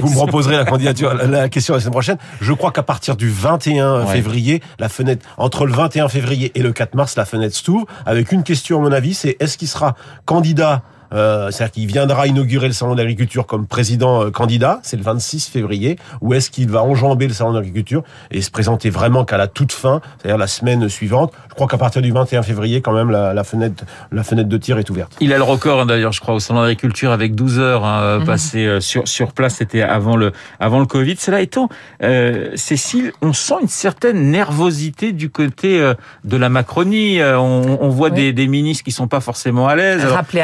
Vous 0.02 0.10
me 0.14 0.18
reposerez 0.18 0.56
la 0.56 0.64
candidature, 0.64 1.14
la 1.28 1.48
question 1.48 1.74
la 1.74 1.80
semaine 1.80 1.92
prochaine. 1.92 2.05
Je 2.40 2.52
crois 2.52 2.70
qu'à 2.72 2.82
partir 2.82 3.16
du 3.16 3.28
21 3.30 4.04
Ouais. 4.04 4.12
février, 4.12 4.62
la 4.78 4.88
fenêtre 4.88 5.26
entre 5.36 5.66
le 5.66 5.72
21 5.72 6.08
février 6.08 6.52
et 6.54 6.62
le 6.62 6.72
4 6.72 6.94
mars, 6.94 7.16
la 7.16 7.24
fenêtre 7.24 7.54
s'ouvre 7.56 7.86
avec 8.04 8.32
une 8.32 8.42
question 8.42 8.78
à 8.78 8.82
mon 8.82 8.92
avis, 8.92 9.14
c'est 9.14 9.36
est-ce 9.40 9.56
qu'il 9.58 9.68
sera 9.68 9.94
candidat 10.24 10.82
euh, 11.12 11.50
c'est-à-dire 11.50 11.72
qu'il 11.72 11.86
viendra 11.86 12.26
inaugurer 12.26 12.66
le 12.68 12.72
salon 12.72 12.94
d'agriculture 12.94 13.46
comme 13.46 13.66
président 13.66 14.24
euh, 14.24 14.30
candidat, 14.30 14.80
c'est 14.82 14.96
le 14.96 15.02
26 15.02 15.48
février, 15.48 15.98
ou 16.20 16.34
est-ce 16.34 16.50
qu'il 16.50 16.68
va 16.70 16.82
enjamber 16.82 17.26
le 17.28 17.34
salon 17.34 17.52
d'agriculture 17.52 18.02
et 18.30 18.42
se 18.42 18.50
présenter 18.50 18.90
vraiment 18.90 19.24
qu'à 19.24 19.36
la 19.36 19.46
toute 19.46 19.72
fin, 19.72 20.00
c'est-à-dire 20.18 20.38
la 20.38 20.46
semaine 20.46 20.88
suivante? 20.88 21.32
Je 21.48 21.54
crois 21.54 21.66
qu'à 21.68 21.78
partir 21.78 22.02
du 22.02 22.12
21 22.12 22.42
février, 22.42 22.80
quand 22.80 22.92
même, 22.92 23.10
la, 23.10 23.32
la 23.34 23.44
fenêtre, 23.44 23.84
la 24.12 24.22
fenêtre 24.22 24.48
de 24.48 24.56
tir 24.58 24.78
est 24.78 24.88
ouverte. 24.90 25.12
Il 25.20 25.32
a 25.32 25.36
le 25.38 25.42
record 25.42 25.80
hein, 25.80 25.86
d'ailleurs, 25.86 26.12
je 26.12 26.20
crois, 26.20 26.34
au 26.34 26.40
salon 26.40 26.60
d'agriculture 26.60 27.10
avec 27.12 27.34
12 27.34 27.58
heures 27.58 27.84
hein, 27.84 28.18
Mhm. 28.18 28.24
passées 28.26 28.66
euh, 28.66 28.80
sur 28.80 29.06
sur 29.08 29.32
place. 29.32 29.56
C'était 29.56 29.82
avant 29.82 30.16
le 30.16 30.32
avant 30.60 30.78
le 30.80 30.86
Covid. 30.86 31.16
Cela 31.16 31.40
étant, 31.40 31.68
euh, 32.02 32.50
Cécile, 32.56 33.12
on 33.22 33.32
sent 33.32 33.54
une 33.62 33.68
certaine 33.68 34.30
nervosité 34.30 35.12
du 35.12 35.30
côté 35.30 35.80
euh, 35.80 35.94
de 36.24 36.36
la 36.36 36.48
Macronie. 36.48 37.20
Euh, 37.20 37.38
on, 37.38 37.78
on 37.80 37.88
voit 37.88 38.10
Oui. 38.10 38.14
des, 38.16 38.32
des 38.32 38.46
ministres 38.48 38.84
qui 38.84 38.92
sont 38.92 39.08
pas 39.08 39.20
forcément 39.20 39.66
à 39.66 39.74
l'aise. 39.76 40.02
Alors, 40.02 40.16
Rappeler 40.16 40.40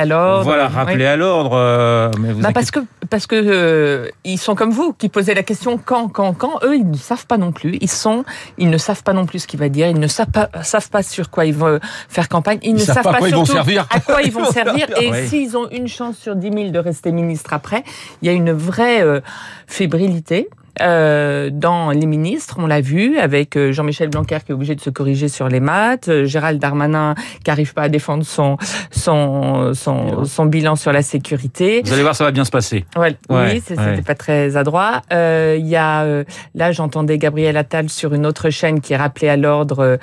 à 0.62 0.68
l'ordre. 0.68 0.74
Voilà, 0.74 0.84
rappeler 0.84 1.04
Oui. 1.04 1.10
à 1.10 1.16
l'ordre. 1.16 1.52
euh, 1.56 2.10
Bah 2.40 2.50
parce 2.54 2.70
que 2.70 2.80
parce 3.10 3.26
que 3.26 3.34
euh, 3.36 4.08
ils 4.24 4.38
sont 4.38 4.54
comme 4.54 4.70
vous 4.70 4.92
qui 4.92 5.08
posez 5.08 5.34
la 5.34 5.42
question 5.42 5.78
quand 5.78 6.08
quand 6.08 6.32
quand 6.32 6.60
eux 6.64 6.76
ils 6.76 6.90
ne 6.90 6.96
savent 6.96 7.26
pas 7.26 7.36
non 7.38 7.52
plus 7.52 7.76
ils 7.80 7.90
sont 7.90 8.24
ils 8.58 8.70
ne 8.70 8.78
savent 8.78 9.02
pas 9.02 9.12
non 9.12 9.26
plus 9.26 9.40
ce 9.40 9.46
qu'il 9.46 9.60
va 9.60 9.68
dire 9.68 9.88
ils 9.88 9.98
ne 10.00 10.06
savent 10.06 10.30
pas 10.30 10.48
savent 10.62 10.88
pas 10.88 11.02
sur 11.02 11.28
quoi 11.30 11.44
ils 11.44 11.54
vont 11.54 11.78
faire 12.08 12.28
campagne 12.28 12.58
ils, 12.62 12.74
ne 12.74 12.78
savent 12.78 12.94
savent 13.02 13.04
pas 13.12 13.18
quoi 13.18 13.28
ils 13.28 13.34
vont 13.34 13.44
surtout 13.44 13.58
servir. 13.58 13.86
à 13.90 14.00
quoi 14.00 14.22
ils 14.22 14.32
vont 14.32 14.44
servir 14.50 14.86
et 15.00 15.26
s'ils 15.26 15.56
ont 15.56 15.68
une 15.70 15.88
chance 15.88 16.16
sur 16.16 16.36
10 16.36 16.50
000 16.52 16.70
de 16.70 16.78
rester 16.78 17.12
ministre 17.12 17.52
après 17.52 17.84
il 18.22 18.26
y 18.26 18.28
a 18.28 18.32
une 18.32 18.52
vraie 18.52 19.02
euh, 19.02 19.20
fébrilité 19.66 20.48
euh, 20.80 21.50
dans 21.52 21.90
les 21.90 22.06
ministres, 22.06 22.56
on 22.58 22.66
l'a 22.66 22.80
vu 22.80 23.18
avec 23.18 23.56
euh, 23.56 23.72
Jean-Michel 23.72 24.08
Blanquer 24.08 24.38
qui 24.44 24.52
est 24.52 24.54
obligé 24.54 24.74
de 24.74 24.80
se 24.80 24.88
corriger 24.90 25.28
sur 25.28 25.48
les 25.48 25.60
maths, 25.60 26.08
euh, 26.08 26.24
Gérald 26.24 26.58
Darmanin 26.60 27.14
qui 27.44 27.50
arrive 27.50 27.74
pas 27.74 27.82
à 27.82 27.88
défendre 27.90 28.24
son 28.24 28.56
son 28.90 29.72
son, 29.74 30.24
son 30.24 30.46
bilan 30.46 30.76
sur 30.76 30.92
la 30.92 31.02
sécurité. 31.02 31.82
vous 31.84 31.92
allez 31.92 32.02
voir, 32.02 32.16
ça 32.16 32.24
va 32.24 32.30
bien 32.30 32.44
se 32.44 32.50
passer. 32.50 32.84
Ouais, 32.96 33.16
Ouais, 33.28 33.52
oui, 33.54 33.62
c'est- 33.64 33.76
ouais. 33.78 33.84
c'était 33.90 34.02
pas 34.02 34.14
très 34.14 34.56
adroit. 34.56 35.02
Euh, 35.12 35.56
Il 35.58 35.66
y 35.66 35.76
a 35.76 36.02
euh, 36.04 36.24
là, 36.54 36.72
j'entendais 36.72 37.18
Gabriel 37.18 37.56
Attal 37.56 37.88
sur 37.90 38.14
une 38.14 38.24
autre 38.26 38.48
chaîne 38.50 38.80
qui 38.80 38.96
rappelait 38.96 39.28
à 39.28 39.36
l'ordre 39.36 39.98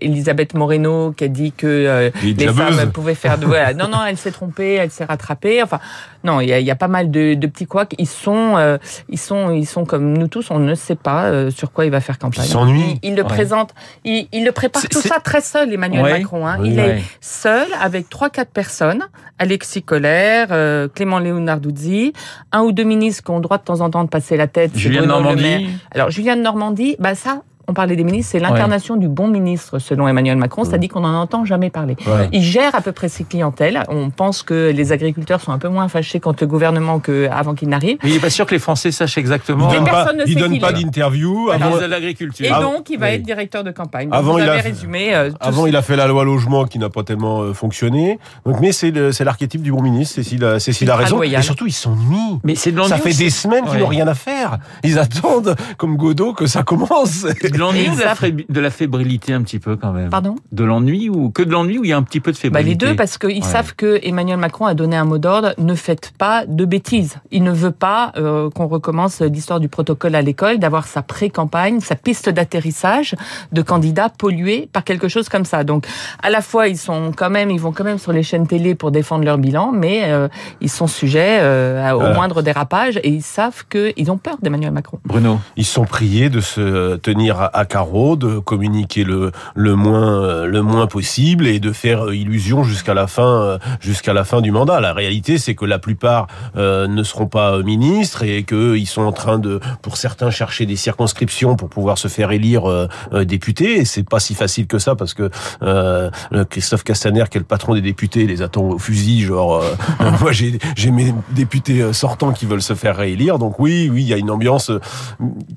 Elisabeth 0.00 0.54
Moreno 0.54 1.12
qui 1.12 1.24
a 1.24 1.28
dit 1.28 1.52
que 1.52 2.10
Les 2.22 2.48
femmes 2.48 2.90
pouvaient 2.92 3.14
faire 3.14 3.38
de 3.38 3.46
voilà. 3.58 3.74
Non, 3.74 3.88
non, 3.88 3.98
elle 4.08 4.16
s'est 4.16 4.30
trompée, 4.32 4.74
elle 4.74 4.90
s'est 4.90 5.04
rattrapée. 5.04 5.62
Enfin, 5.62 5.78
non, 6.24 6.40
il 6.40 6.48
y 6.48 6.62
y 6.62 6.70
a 6.70 6.74
pas 6.76 6.88
mal 6.88 7.10
de, 7.10 7.34
de 7.34 7.46
petits 7.46 7.66
couacs. 7.66 7.94
Ils 7.98 8.06
sont, 8.06 8.54
euh, 8.56 8.78
ils 9.08 9.18
sont, 9.18 9.27
ils 9.52 9.66
sont 9.66 9.84
comme 9.84 10.16
nous 10.16 10.28
tous. 10.28 10.50
On 10.50 10.58
ne 10.58 10.74
sait 10.74 10.94
pas 10.96 11.24
euh, 11.26 11.50
sur 11.50 11.72
quoi 11.72 11.84
il 11.84 11.90
va 11.90 12.00
faire 12.00 12.18
campagne. 12.18 12.44
Ils 12.44 12.48
s'ennuient. 12.50 12.98
Il, 13.02 13.10
il 13.10 13.14
le 13.16 13.22
Ouais. 13.22 13.28
présente, 13.28 13.74
il, 14.04 14.28
il 14.32 14.44
le 14.44 14.52
prépare 14.52 14.82
tout 14.88 15.00
ça 15.00 15.20
très 15.20 15.40
seul, 15.40 15.72
Emmanuel 15.72 16.02
Ouais. 16.02 16.18
Macron. 16.18 16.46
Hein. 16.46 16.56
Oui. 16.60 16.70
il 16.72 16.76
Ouais. 16.78 16.98
est 16.98 17.02
seul 17.20 17.66
avec 17.80 18.08
trois 18.08 18.30
quatre 18.30 18.50
personnes 18.50 19.04
Alexis 19.38 19.82
Collère, 19.82 20.48
euh, 20.50 20.88
Clément 20.88 21.18
Leonarduzzi, 21.20 22.12
un 22.52 22.62
ou 22.62 22.72
deux 22.72 22.82
ministres 22.84 23.22
qui 23.24 23.30
ont 23.30 23.36
le 23.36 23.42
droit 23.42 23.58
de 23.58 23.62
temps 23.64 23.80
en 23.80 23.90
temps 23.90 24.04
de 24.04 24.08
passer 24.08 24.36
la 24.36 24.46
tête. 24.48 24.76
Julien 24.76 25.02
Le 25.02 25.06
Normandie. 25.06 25.68
Alors 25.92 26.10
Julien 26.10 26.36
de 26.36 26.42
Normandie, 26.42 26.96
bah 26.98 27.14
ça. 27.14 27.42
On 27.68 27.74
parlait 27.74 27.96
des 27.96 28.04
ministres, 28.04 28.32
c'est 28.32 28.38
l'incarnation 28.40 28.96
du 28.96 29.08
bon 29.08 29.28
ministre, 29.28 29.78
selon 29.78 30.08
Emmanuel 30.08 30.36
Macron, 30.38 30.64
c'est-à-dire 30.64 30.88
qu'on 30.88 31.00
n'en 31.00 31.20
entend 31.20 31.44
jamais 31.44 31.70
parler. 31.70 31.96
Ouais. 32.06 32.28
Il 32.32 32.42
gère 32.42 32.74
à 32.74 32.80
peu 32.80 32.92
près 32.92 33.08
ses 33.08 33.24
clientèles. 33.24 33.82
On 33.88 34.10
pense 34.10 34.42
que 34.42 34.72
les 34.74 34.90
agriculteurs 34.92 35.40
sont 35.40 35.52
un 35.52 35.58
peu 35.58 35.68
moins 35.68 35.88
fâchés 35.88 36.18
contre 36.18 36.42
le 36.42 36.46
gouvernement 36.48 36.98
qu'avant 36.98 37.54
qu'il 37.54 37.68
n'arrive. 37.68 37.98
Mais 38.02 38.08
il 38.10 38.14
n'est 38.14 38.20
pas 38.20 38.30
sûr 38.30 38.46
que 38.46 38.54
les 38.54 38.58
Français 38.58 38.90
sachent 38.90 39.18
exactement. 39.18 39.70
Il 39.72 39.80
Mais 39.82 39.90
donne 39.90 40.16
ne 40.18 40.24
il 40.26 40.34
donne 40.36 40.58
pas 40.58 40.72
d'interview. 40.72 41.50
Avant, 41.50 41.76
de 41.78 41.84
l'agriculture. 41.84 42.46
Et 42.46 42.62
donc, 42.62 42.88
il 42.90 42.98
va 42.98 43.06
oui. 43.08 43.12
être 43.14 43.22
directeur 43.22 43.62
de 43.64 43.70
campagne. 43.70 44.08
Avant, 44.12 44.32
vous 44.32 44.38
il 44.38 44.48
a 44.48 44.52
avez 44.52 44.60
résumé. 44.62 45.14
euh, 45.14 45.30
Avant, 45.40 45.66
il 45.66 45.76
a 45.76 45.82
fait 45.82 45.96
la 45.96 46.06
loi 46.06 46.24
logement 46.24 46.64
qui 46.64 46.78
n'a 46.78 46.88
pas 46.88 47.02
tellement 47.02 47.42
euh, 47.42 47.52
fonctionné. 47.52 48.18
Donc, 48.46 48.60
mais 48.60 48.72
c'est 48.72 48.90
l'archétype 49.24 49.62
du 49.62 49.72
bon 49.72 49.82
ministre. 49.82 50.14
Cécile, 50.16 50.44
a- 50.44 50.58
Cécile 50.58 50.90
a 50.90 50.96
raison. 50.96 51.16
loyal. 51.16 51.40
Et 51.40 51.44
surtout, 51.44 51.66
ils 51.66 51.72
s'ennuient. 51.72 52.38
Mais 52.44 52.54
c'est. 52.54 52.74
Ça 52.88 52.96
fait 52.96 53.12
des 53.12 53.30
semaines 53.30 53.64
qu'ils 53.64 53.74
Ouais. 53.74 53.80
n'ont 53.80 53.86
rien 53.86 54.08
à 54.08 54.14
faire. 54.14 54.58
Ils 54.84 54.98
attendent, 54.98 55.54
comme 55.76 55.96
Godot, 55.96 56.32
que 56.32 56.46
ça 56.46 56.62
commence. 56.62 57.26
De 57.58 57.62
l'ennui 57.64 57.88
ou 57.90 57.96
de 57.96 58.60
la, 58.60 58.68
de 58.68 58.70
fébrilité 58.70 59.32
un 59.32 59.42
petit 59.42 59.58
peu 59.58 59.76
quand 59.76 59.92
même? 59.92 60.10
Pardon? 60.10 60.36
De 60.52 60.64
l'ennui 60.64 61.08
ou 61.08 61.30
que 61.30 61.42
de 61.42 61.50
l'ennui 61.50 61.78
ou 61.78 61.84
il 61.84 61.90
y 61.90 61.92
a 61.92 61.96
un 61.96 62.02
petit 62.02 62.20
peu 62.20 62.30
de 62.32 62.36
Bah, 62.36 62.40
fébrilité? 62.40 62.86
les 62.86 62.90
deux, 62.92 62.96
parce 62.96 63.18
qu'ils 63.18 63.42
Ouais. 63.42 63.42
savent 63.42 63.74
que 63.74 63.98
Emmanuel 64.02 64.36
Macron 64.38 64.66
a 64.66 64.74
donné 64.74 64.96
un 64.96 65.04
mot 65.04 65.18
d'ordre 65.18 65.54
ne 65.58 65.74
faites 65.74 66.12
pas 66.16 66.44
de 66.46 66.64
bêtises. 66.64 67.16
Il 67.30 67.42
ne 67.42 67.52
veut 67.52 67.70
pas 67.72 68.12
euh, 68.16 68.48
qu'on 68.50 68.66
recommence 68.66 69.20
l'histoire 69.20 69.60
du 69.60 69.68
protocole 69.68 70.14
à 70.14 70.22
l'école, 70.22 70.58
d'avoir 70.58 70.86
sa 70.86 71.02
pré-campagne, 71.02 71.80
sa 71.80 71.94
piste 71.96 72.28
d'atterrissage 72.28 73.14
de 73.52 73.62
candidats 73.62 74.08
pollués 74.08 74.68
par 74.72 74.84
quelque 74.84 75.08
chose 75.08 75.28
comme 75.28 75.44
ça. 75.44 75.64
Donc, 75.64 75.86
à 76.22 76.30
la 76.30 76.40
fois, 76.40 76.68
ils 76.68 76.78
sont 76.78 77.12
quand 77.16 77.30
même, 77.30 77.50
ils 77.50 77.60
vont 77.60 77.72
quand 77.72 77.84
même 77.84 77.98
sur 77.98 78.12
les 78.12 78.22
chaînes 78.22 78.46
télé 78.46 78.74
pour 78.74 78.90
défendre 78.90 79.24
leur 79.24 79.38
bilan, 79.38 79.72
mais 79.72 80.02
euh, 80.04 80.28
ils 80.60 80.70
sont 80.70 80.86
sujets 80.86 81.38
euh, 81.40 81.92
au 81.92 82.14
moindre 82.14 82.42
dérapage 82.42 82.98
et 83.02 83.08
ils 83.08 83.22
savent 83.22 83.64
qu'ils 83.68 84.10
ont 84.10 84.18
peur 84.18 84.36
d'Emmanuel 84.42 84.70
Macron. 84.72 84.98
Bruno. 85.04 85.38
Ils 85.56 85.64
sont 85.66 85.84
priés 85.84 86.28
de 86.30 86.40
se 86.40 86.96
tenir 86.96 87.40
à, 87.40 87.47
à 87.52 87.64
carreau, 87.64 88.16
de 88.16 88.38
communiquer 88.38 89.04
le, 89.04 89.32
le 89.54 89.74
moins 89.76 90.22
euh, 90.22 90.46
le 90.46 90.62
moins 90.62 90.86
possible 90.86 91.46
et 91.46 91.60
de 91.60 91.72
faire 91.72 92.06
euh, 92.06 92.14
illusion 92.14 92.62
jusqu'à 92.64 92.94
la 92.94 93.06
fin 93.06 93.42
euh, 93.42 93.58
jusqu'à 93.80 94.12
la 94.12 94.24
fin 94.24 94.40
du 94.40 94.50
mandat. 94.50 94.80
La 94.80 94.92
réalité, 94.92 95.38
c'est 95.38 95.54
que 95.54 95.64
la 95.64 95.78
plupart 95.78 96.26
euh, 96.56 96.86
ne 96.86 97.02
seront 97.02 97.26
pas 97.26 97.58
ministres 97.62 98.22
et 98.22 98.44
qu'ils 98.44 98.86
sont 98.86 99.02
en 99.02 99.12
train 99.12 99.38
de, 99.38 99.60
pour 99.82 99.96
certains, 99.96 100.30
chercher 100.30 100.66
des 100.66 100.76
circonscriptions 100.76 101.56
pour 101.56 101.68
pouvoir 101.68 101.98
se 101.98 102.08
faire 102.08 102.30
élire 102.30 102.68
euh, 102.68 102.88
député. 103.24 103.78
Et 103.78 103.84
c'est 103.84 104.02
pas 104.08 104.20
si 104.20 104.34
facile 104.34 104.66
que 104.66 104.78
ça 104.78 104.94
parce 104.94 105.14
que 105.14 105.30
euh, 105.62 106.10
Christophe 106.50 106.84
Castaner, 106.84 107.24
qui 107.30 107.38
est 107.38 107.40
le 107.40 107.46
patron 107.46 107.74
des 107.74 107.80
députés, 107.80 108.26
les 108.26 108.42
attend 108.42 108.62
au 108.62 108.78
fusil. 108.78 109.22
Genre, 109.22 109.62
moi 110.20 110.32
j'ai 110.32 110.58
j'ai 110.76 110.90
mes 110.90 111.14
députés 111.30 111.92
sortants 111.92 112.32
qui 112.32 112.46
veulent 112.46 112.62
se 112.62 112.74
faire 112.74 112.96
réélire. 112.96 113.38
Donc 113.38 113.58
oui, 113.58 113.88
oui, 113.92 114.02
il 114.02 114.08
y 114.08 114.14
a 114.14 114.16
une 114.16 114.30
ambiance 114.30 114.70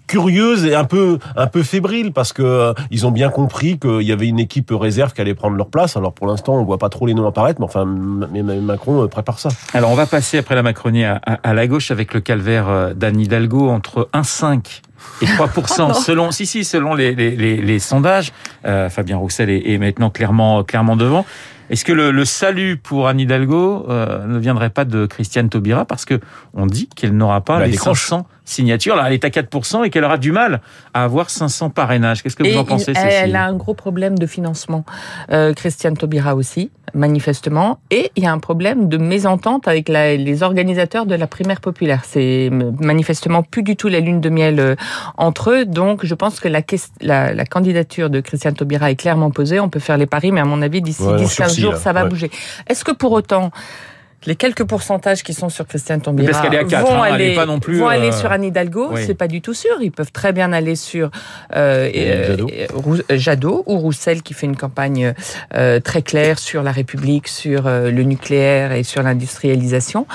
curieuse 0.07 0.65
et 0.65 0.75
un 0.75 0.85
peu 0.85 1.19
un 1.35 1.47
peu 1.47 1.63
fébrile 1.81 2.11
parce 2.13 2.33
que 2.33 2.43
euh, 2.43 2.73
ils 2.91 3.05
ont 3.07 3.11
bien 3.11 3.29
compris 3.29 3.79
qu'il 3.79 4.01
y 4.01 4.11
avait 4.11 4.27
une 4.27 4.39
équipe 4.39 4.71
réserve 4.71 5.13
qui 5.13 5.21
allait 5.21 5.33
prendre 5.33 5.57
leur 5.57 5.67
place. 5.69 5.97
Alors 5.97 6.13
pour 6.13 6.27
l'instant, 6.27 6.55
on 6.55 6.63
voit 6.63 6.77
pas 6.77 6.89
trop 6.89 7.05
les 7.07 7.13
noms 7.13 7.27
apparaître, 7.27 7.59
mais 7.59 7.65
enfin, 7.65 7.85
Macron 7.85 9.03
euh, 9.03 9.07
prépare 9.07 9.39
ça. 9.39 9.49
Alors 9.73 9.89
on 9.91 9.95
va 9.95 10.05
passer 10.05 10.37
après 10.37 10.55
la 10.55 10.63
Macronie 10.63 11.03
à, 11.05 11.19
à- 11.25 11.39
à 11.49 11.53
la 11.53 11.67
gauche 11.67 11.91
avec 11.91 12.13
le 12.13 12.19
calvaire 12.21 12.69
euh, 12.69 12.93
d'Anne 12.93 13.19
Hidalgo 13.19 13.69
entre 13.69 14.09
1,5 14.13 14.81
et 15.21 15.25
3 15.25 15.47
non. 15.79 15.93
selon 15.93 16.31
si 16.31 16.45
si 16.45 16.63
selon 16.63 16.93
les, 16.93 17.15
les, 17.15 17.31
les, 17.35 17.57
les 17.57 17.79
sondages. 17.79 18.31
Euh, 18.65 18.89
Fabien 18.89 19.17
Roussel 19.17 19.49
est, 19.49 19.71
est 19.71 19.77
maintenant 19.79 20.09
clairement 20.11 20.63
clairement 20.63 20.95
devant. 20.95 21.25
Est-ce 21.71 21.85
que 21.85 21.93
le, 21.93 22.11
le 22.11 22.25
salut 22.25 22.75
pour 22.75 23.07
Anne 23.07 23.21
Hidalgo 23.21 23.85
euh, 23.89 24.25
ne 24.27 24.37
viendrait 24.37 24.69
pas 24.71 24.83
de 24.83 25.05
Christiane 25.05 25.47
Taubira? 25.47 25.85
Parce 25.85 26.03
que 26.03 26.19
on 26.53 26.65
dit 26.65 26.89
qu'elle 26.95 27.15
n'aura 27.15 27.39
pas 27.41 27.59
Bah, 27.59 27.65
les 27.65 27.71
décroche. 27.71 28.07
500 28.09 28.27
signatures. 28.45 28.95
Là, 28.95 29.03
elle 29.07 29.13
est 29.13 29.23
à 29.25 29.29
4 29.29 29.83
et 29.85 29.89
qu'elle 29.89 30.03
aura 30.03 30.17
du 30.17 30.31
mal 30.31 30.61
à 30.93 31.03
avoir 31.03 31.29
500 31.29 31.69
parrainages. 31.69 32.23
Qu'est-ce 32.23 32.35
que 32.35 32.43
vous 32.43 32.49
Et 32.49 32.57
en 32.57 32.65
pensez, 32.65 32.91
il- 32.91 32.95
Cécile 32.97 33.09
elle 33.23 33.35
a 33.35 33.45
un 33.45 33.53
gros 33.53 33.73
problème 33.73 34.17
de 34.17 34.25
financement. 34.25 34.83
Euh, 35.31 35.53
Christiane 35.53 35.95
Taubira 35.95 36.35
aussi, 36.35 36.71
manifestement. 36.93 37.79
Et 37.91 38.11
il 38.15 38.23
y 38.23 38.27
a 38.27 38.31
un 38.31 38.39
problème 38.39 38.89
de 38.89 38.97
mésentente 38.97 39.67
avec 39.67 39.87
la- 39.89 40.15
les 40.15 40.43
organisateurs 40.43 41.05
de 41.05 41.15
la 41.15 41.27
primaire 41.27 41.61
populaire. 41.61 42.01
C'est 42.05 42.45
m- 42.47 42.75
manifestement 42.79 43.43
plus 43.43 43.63
du 43.63 43.75
tout 43.75 43.87
la 43.87 43.99
lune 43.99 44.21
de 44.21 44.29
miel 44.29 44.59
euh, 44.59 44.75
entre 45.17 45.51
eux. 45.51 45.65
Donc, 45.65 46.05
je 46.05 46.15
pense 46.15 46.39
que 46.39 46.47
la, 46.47 46.61
la, 47.01 47.33
la 47.33 47.45
candidature 47.45 48.09
de 48.09 48.19
Christiane 48.21 48.53
Taubira 48.55 48.91
est 48.91 48.95
clairement 48.95 49.31
posée. 49.31 49.59
On 49.59 49.69
peut 49.69 49.79
faire 49.79 49.97
les 49.97 50.07
paris, 50.07 50.31
mais 50.31 50.41
à 50.41 50.45
mon 50.45 50.61
avis, 50.61 50.81
d'ici 50.81 51.03
Ouais, 51.03 51.13
on 51.13 51.15
10-15 51.17 51.27
sursis, 51.29 51.61
jours, 51.61 51.73
là. 51.73 51.77
ça 51.79 51.93
va 51.93 52.03
Ouais. 52.03 52.09
bouger. 52.09 52.31
Est-ce 52.67 52.83
que 52.83 52.91
pour 52.91 53.11
autant... 53.11 53.51
Les 54.27 54.35
quelques 54.35 54.63
pourcentages 54.65 55.23
qui 55.23 55.33
sont 55.33 55.49
sur 55.49 55.65
Christiane 55.65 55.99
Taubira 56.01 56.31
Parce 56.31 56.43
qu'elle 56.43 56.53
est 56.53 56.59
à 56.59 56.63
quatre, 56.63 56.87
vont, 56.87 57.01
hein, 57.01 57.05
elle 57.07 57.13
aller, 57.15 57.31
est 57.31 57.35
pas 57.35 57.45
non 57.45 57.59
plus, 57.59 57.77
vont 57.79 57.87
aller 57.87 58.09
euh, 58.09 58.11
sur 58.11 58.31
Anne 58.31 58.43
Hidalgo, 58.43 58.89
oui. 58.93 59.01
c'est 59.05 59.15
pas 59.15 59.27
du 59.27 59.41
tout 59.41 59.53
sûr. 59.53 59.71
Ils 59.81 59.91
peuvent 59.91 60.11
très 60.11 60.31
bien 60.31 60.53
aller 60.53 60.75
sur 60.75 61.09
euh, 61.55 61.89
Jadot. 62.27 62.47
euh, 62.49 63.17
Jadot 63.17 63.63
ou 63.65 63.77
Roussel 63.79 64.21
qui 64.21 64.33
fait 64.33 64.45
une 64.45 64.55
campagne 64.57 65.13
euh, 65.55 65.79
très 65.79 66.01
claire 66.03 66.37
sur 66.39 66.61
la 66.63 66.71
République, 66.71 67.27
sur 67.27 67.65
euh, 67.67 67.89
le 67.91 68.03
nucléaire 68.03 68.71
et 68.73 68.83
sur 68.83 69.01
l'industrialisation. 69.03 70.05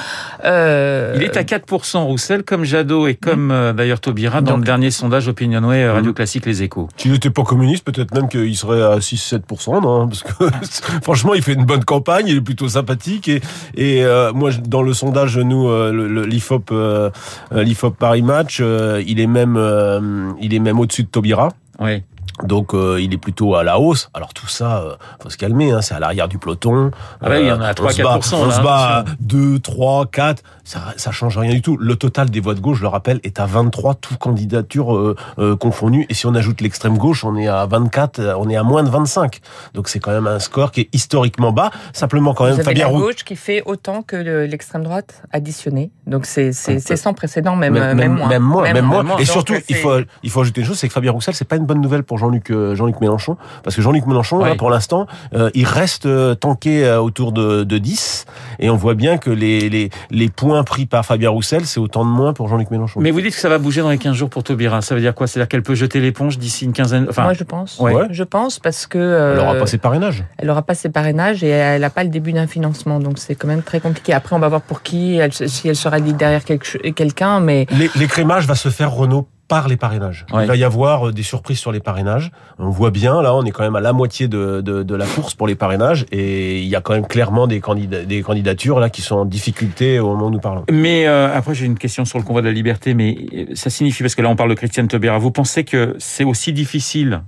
Euh, 0.45 1.15
Il 1.17 1.23
est 1.23 1.37
à 1.37 1.43
4% 1.43 1.99
Roussel, 2.05 2.43
comme 2.45 2.65
Jadot 2.65 3.07
et 3.09 3.15
comme 3.15 3.51
euh, 3.51 3.73
d'ailleurs 3.73 4.01
Taubira 4.01 4.41
dans 4.41 4.53
Donc- 4.53 4.61
le 4.61 4.65
dernier 4.67 4.91
sondage 4.91 5.29
Opinionway 5.29 5.89
Radio 5.89 6.13
Classique 6.13 6.47
Les 6.47 6.63
Échos. 6.63 6.89
S'il 6.97 7.13
n'était 7.13 7.31
pas 7.31 7.43
communiste, 7.43 7.85
peut-être 7.85 8.15
même 8.15 8.29
qu'il 8.29 8.57
serait 8.57 8.83
à 8.83 8.99
6-7%, 8.99 9.83
non 9.83 10.07
Parce 10.09 10.23
que 10.23 10.45
franchement, 11.03 11.35
il 11.35 11.43
fait 11.43 11.55
une 11.55 11.65
bonne 11.65 11.85
campagne, 11.85 12.27
il 12.29 12.37
est 12.37 12.41
plutôt 12.41 12.69
sympathique. 12.69 13.29
Et, 13.29 13.41
et 13.77 13.96
euh, 14.05 14.33
moi, 14.33 14.50
dans 14.65 14.83
le 14.83 14.93
sondage, 14.93 15.38
nous, 15.38 15.69
euh, 15.69 16.26
l'IFOP, 16.26 16.71
euh, 16.73 17.11
l'IFOP 17.53 17.97
Paris 17.97 18.23
Match, 18.23 18.61
il 18.61 19.21
est 19.21 19.26
même, 19.26 20.35
il 20.41 20.55
est 20.55 20.59
même 20.59 20.79
au-dessus 20.79 21.05
de 21.05 21.09
Taubira. 21.09 21.50
Oui. 21.79 22.03
Donc 22.45 22.75
euh, 22.75 23.00
il 23.00 23.12
est 23.14 23.19
plutôt 23.19 23.55
à 23.55 23.64
la 23.64 23.78
hausse. 23.78 24.11
Alors 24.14 24.35
tout 24.35 24.47
ça, 24.49 24.78
euh, 24.83 24.95
faut 25.23 25.31
se 25.31 25.37
calmer, 25.37 25.73
hein, 25.73 25.81
c'est 25.83 25.95
à 25.95 25.99
l'arrière 26.00 26.28
du 26.28 26.38
peloton. 26.38 26.90
Ah 27.23 27.31
ouais, 27.31 27.43
il 27.43 27.49
y 27.49 27.52
en 27.52 27.61
a 27.61 27.69
à 27.69 27.75
on 27.81 27.88
se 27.88 28.02
3-4%, 28.02 28.02
bat, 28.02 28.21
on 28.37 28.47
là, 28.47 28.55
se 28.57 28.61
bat 28.62 28.75
à 28.76 28.99
attention. 29.00 29.16
2, 29.21 29.59
3, 29.61 30.07
4, 30.07 30.43
ça, 30.64 30.81
ça 30.97 31.11
change 31.12 31.38
rien 31.38 31.52
du 31.52 31.62
tout. 31.62 31.76
Le 31.78 31.97
total 31.97 32.28
des 32.31 32.40
voix 32.40 32.55
de 32.55 32.61
gauche, 32.61 32.78
je 32.78 32.83
le 32.83 32.88
rappelle, 32.88 33.21
est 33.25 33.40
à 33.40 33.47
23, 33.47 33.95
toutes 33.95 34.19
candidatures 34.19 34.95
euh, 34.95 35.16
euh, 35.38 35.57
confondues. 35.57 36.07
Et 36.09 36.14
si 36.14 36.26
on 36.26 36.35
ajoute 36.35 36.61
l'extrême 36.61 36.99
gauche, 36.99 37.25
on 37.25 37.37
est 37.37 37.49
à 37.49 37.64
24, 37.66 38.19
euh, 38.19 38.35
on 38.38 38.49
est 38.50 38.57
à 38.57 38.62
moins 38.62 38.83
de 38.83 38.90
25. 38.90 39.40
Donc 39.75 39.88
c'est 39.88 39.99
quand 40.00 40.12
même 40.12 40.26
un 40.26 40.38
score 40.38 40.73
qui 40.73 40.83
est 40.83 40.88
historiquement 40.93 41.52
bas. 41.52 41.71
Simplement 41.93 42.35
quand 42.35 42.45
même, 42.45 42.55
vous 42.55 42.61
avez 42.61 42.64
Fabien 42.69 42.85
la 42.87 42.90
Roux. 42.90 43.00
gauche 43.00 43.25
qui 43.25 43.37
fait 43.37 43.62
autant 43.64 44.02
que 44.02 44.16
le- 44.16 44.45
l'extrême 44.47 44.83
droite 44.83 45.23
additionné. 45.33 45.90
Donc 46.07 46.26
c'est 46.26 46.52
c'est- 46.52 46.81
c'est 46.81 46.97
sans 46.97 47.14
précédent, 47.14 47.57
même, 47.57 47.73
même, 47.73 47.97
même, 47.97 48.12
moins. 48.14 48.28
même 48.28 48.43
moins, 48.43 48.62
même 48.73 48.85
moins. 48.85 49.02
moins. 49.02 49.16
Et 49.16 49.25
Donc, 49.25 49.26
surtout, 49.33 49.55
il 49.69 49.76
faut, 49.76 49.95
il 50.23 50.31
faut 50.31 50.40
ajouter 50.40 50.61
une 50.61 50.66
chose, 50.66 50.78
c'est 50.78 50.88
que 50.88 50.93
Fabien 50.95 51.12
Roussel, 51.12 51.35
c'est 51.35 51.47
pas 51.49 51.57
une 51.57 51.66
bonne 51.66 51.81
nouvelle 51.81 52.02
pour 52.02 52.19
Jean-Luc, 52.26 52.50
euh, 52.50 52.75
Jean-Luc 52.75 53.00
Mélenchon, 53.00 53.37
parce 53.62 53.76
que 53.76 53.83
Jean-Luc 53.83 54.06
Mélenchon, 54.06 54.38
là, 54.38 54.54
pour 54.56 54.68
l'instant, 54.71 55.06
euh, 55.35 55.49
il 55.54 55.64
reste 55.64 56.06
euh, 56.06 56.35
tanké 56.35 56.90
autour 56.90 57.30
de, 57.33 57.62
de 57.64 57.78
10, 57.78 58.26
et 58.59 58.68
on 58.71 58.76
voit 58.76 58.95
bien 58.95 59.16
que 59.18 59.30
les, 59.30 59.68
les, 59.68 59.90
les 60.11 60.28
points 60.28 60.62
pris 60.64 60.87
par 60.87 61.04
Fabien 61.06 61.30
Roussel, 61.30 61.66
c'est 61.66 61.78
autant 61.78 62.04
de 62.04 62.11
moins 62.11 62.33
pour 62.33 62.49
Jean-Luc 62.49 62.71
Mélenchon. 62.71 63.00
Mais 63.00 63.11
vous 63.12 63.21
dites 63.21 63.35
que 63.35 63.40
ça 63.40 63.49
va 63.49 63.59
bouger 63.59 63.80
dans 63.83 63.90
les 63.90 63.99
15 63.99 64.14
jours 64.16 64.28
pour 64.28 64.42
Taubira. 64.42 64.83
Ça 64.83 64.95
veut 64.95 65.00
dire 65.00 65.14
quoi? 65.14 65.26
C'est-à-dire 65.26 65.49
qu'elle 65.49 65.62
peut 65.62 65.75
jeter 65.76 66.00
l'éponge 66.00 66.38
d'ici 66.38 66.64
une 66.64 66.73
quinzaine. 66.73 67.06
Enfin, 67.09 67.23
Moi, 67.23 67.35
je 67.35 67.45
pense. 67.45 67.78
Ouais. 67.78 67.95
Je 68.11 68.25
pense 68.25 68.59
parce 68.59 68.87
que 68.87 68.99
euh, 68.99 69.35
Elle 69.35 69.40
aura 69.40 69.54
pas 69.54 69.66
ses 69.66 69.78
parrainages. 69.78 70.25
elle 70.38 70.50
aura 70.50 70.62
pas 70.62 70.75
ses 70.75 70.88
parrainages 70.88 71.45
et 71.45 71.49
elle 71.49 71.80
n'a 71.83 71.90
pas 71.90 72.02
le 72.04 72.11
début 72.11 72.33
d'un 72.33 72.47
financement. 72.47 72.99
Donc 73.00 73.18
c'est 73.18 73.35
quand 73.35 73.49
même 73.49 73.62
très 73.62 73.80
compliqué. 73.80 74.12
Après, 74.12 74.35
on 74.35 74.38
va 74.40 74.49
voir 74.49 74.62
pour 74.62 74.83
qui, 74.83 75.16
elle- 75.16 75.33
si 75.33 75.68
elle 75.68 75.76
sera 75.76 76.00
derrière 76.00 76.45
quelqu'un, 76.45 77.40
mais 77.40 77.66
Les- 77.71 77.90
L'écrémage 77.97 78.47
va 78.47 78.54
se 78.54 78.68
faire, 78.68 78.92
Renault, 78.92 79.26
par 79.49 79.69
les 79.69 79.76
parrainages. 79.76 80.26
Ouais. 80.33 80.45
Il 80.45 80.49
va 80.49 80.57
y 80.57 80.65
avoir 80.65 81.09
euh, 81.09 81.12
des 81.12 81.23
surprises 81.23 81.59
sur 81.59 81.73
les 81.73 81.81
parrainages. 81.81 82.31
On 82.59 82.71
voit 82.71 82.91
bien, 82.91 83.23
là, 83.23 83.35
on 83.35 83.45
est 83.45 83.50
quand 83.50 83.62
même 83.62 83.76
à 83.76 83.81
la 83.81 83.93
moitié 83.93 84.29
de, 84.29 84.61
de, 84.61 84.83
de 84.83 84.95
la 84.95 85.07
course 85.07 85.35
pour 85.35 85.47
les 85.47 85.55
parrainages, 85.55 86.07
et 86.12 86.61
il 86.61 86.69
y 86.69 86.76
a 86.76 86.81
quand 86.81 86.95
même 86.95 87.07
clairement 87.07 87.47
des, 87.47 87.61
candidats, 87.61 88.05
des 88.05 88.23
candidatures 88.23 88.81
là 88.81 88.91
qui 88.91 89.03
sont 89.03 89.17
en 89.17 89.25
difficulté 89.25 89.99
au 90.00 90.09
moment 90.09 90.26
où 90.26 90.31
nous 90.31 90.41
parlons. 90.41 90.65
Mais 90.71 91.07
euh, 91.07 91.37
après, 91.37 91.55
j'ai 91.55 91.67
une 91.67 91.79
question 91.79 92.05
sur 92.05 92.19
le 92.19 92.25
convoi 92.25 92.43
de 92.43 92.47
la 92.47 92.53
liberté, 92.53 92.95
mais 92.95 93.17
euh, 93.35 93.45
ça 93.55 93.71
signifie, 93.71 94.03
parce 94.03 94.15
que 94.15 94.23
là, 94.23 94.29
on 94.29 94.37
parle 94.37 94.50
de 94.50 94.55
Christiane 94.55 94.88
Taubira, 94.88 95.19
vous 95.19 95.31
pensez 95.31 95.65
que 95.65 95.95
c'est 95.99 96.25
aussi 96.25 96.53
difficile 96.53 97.23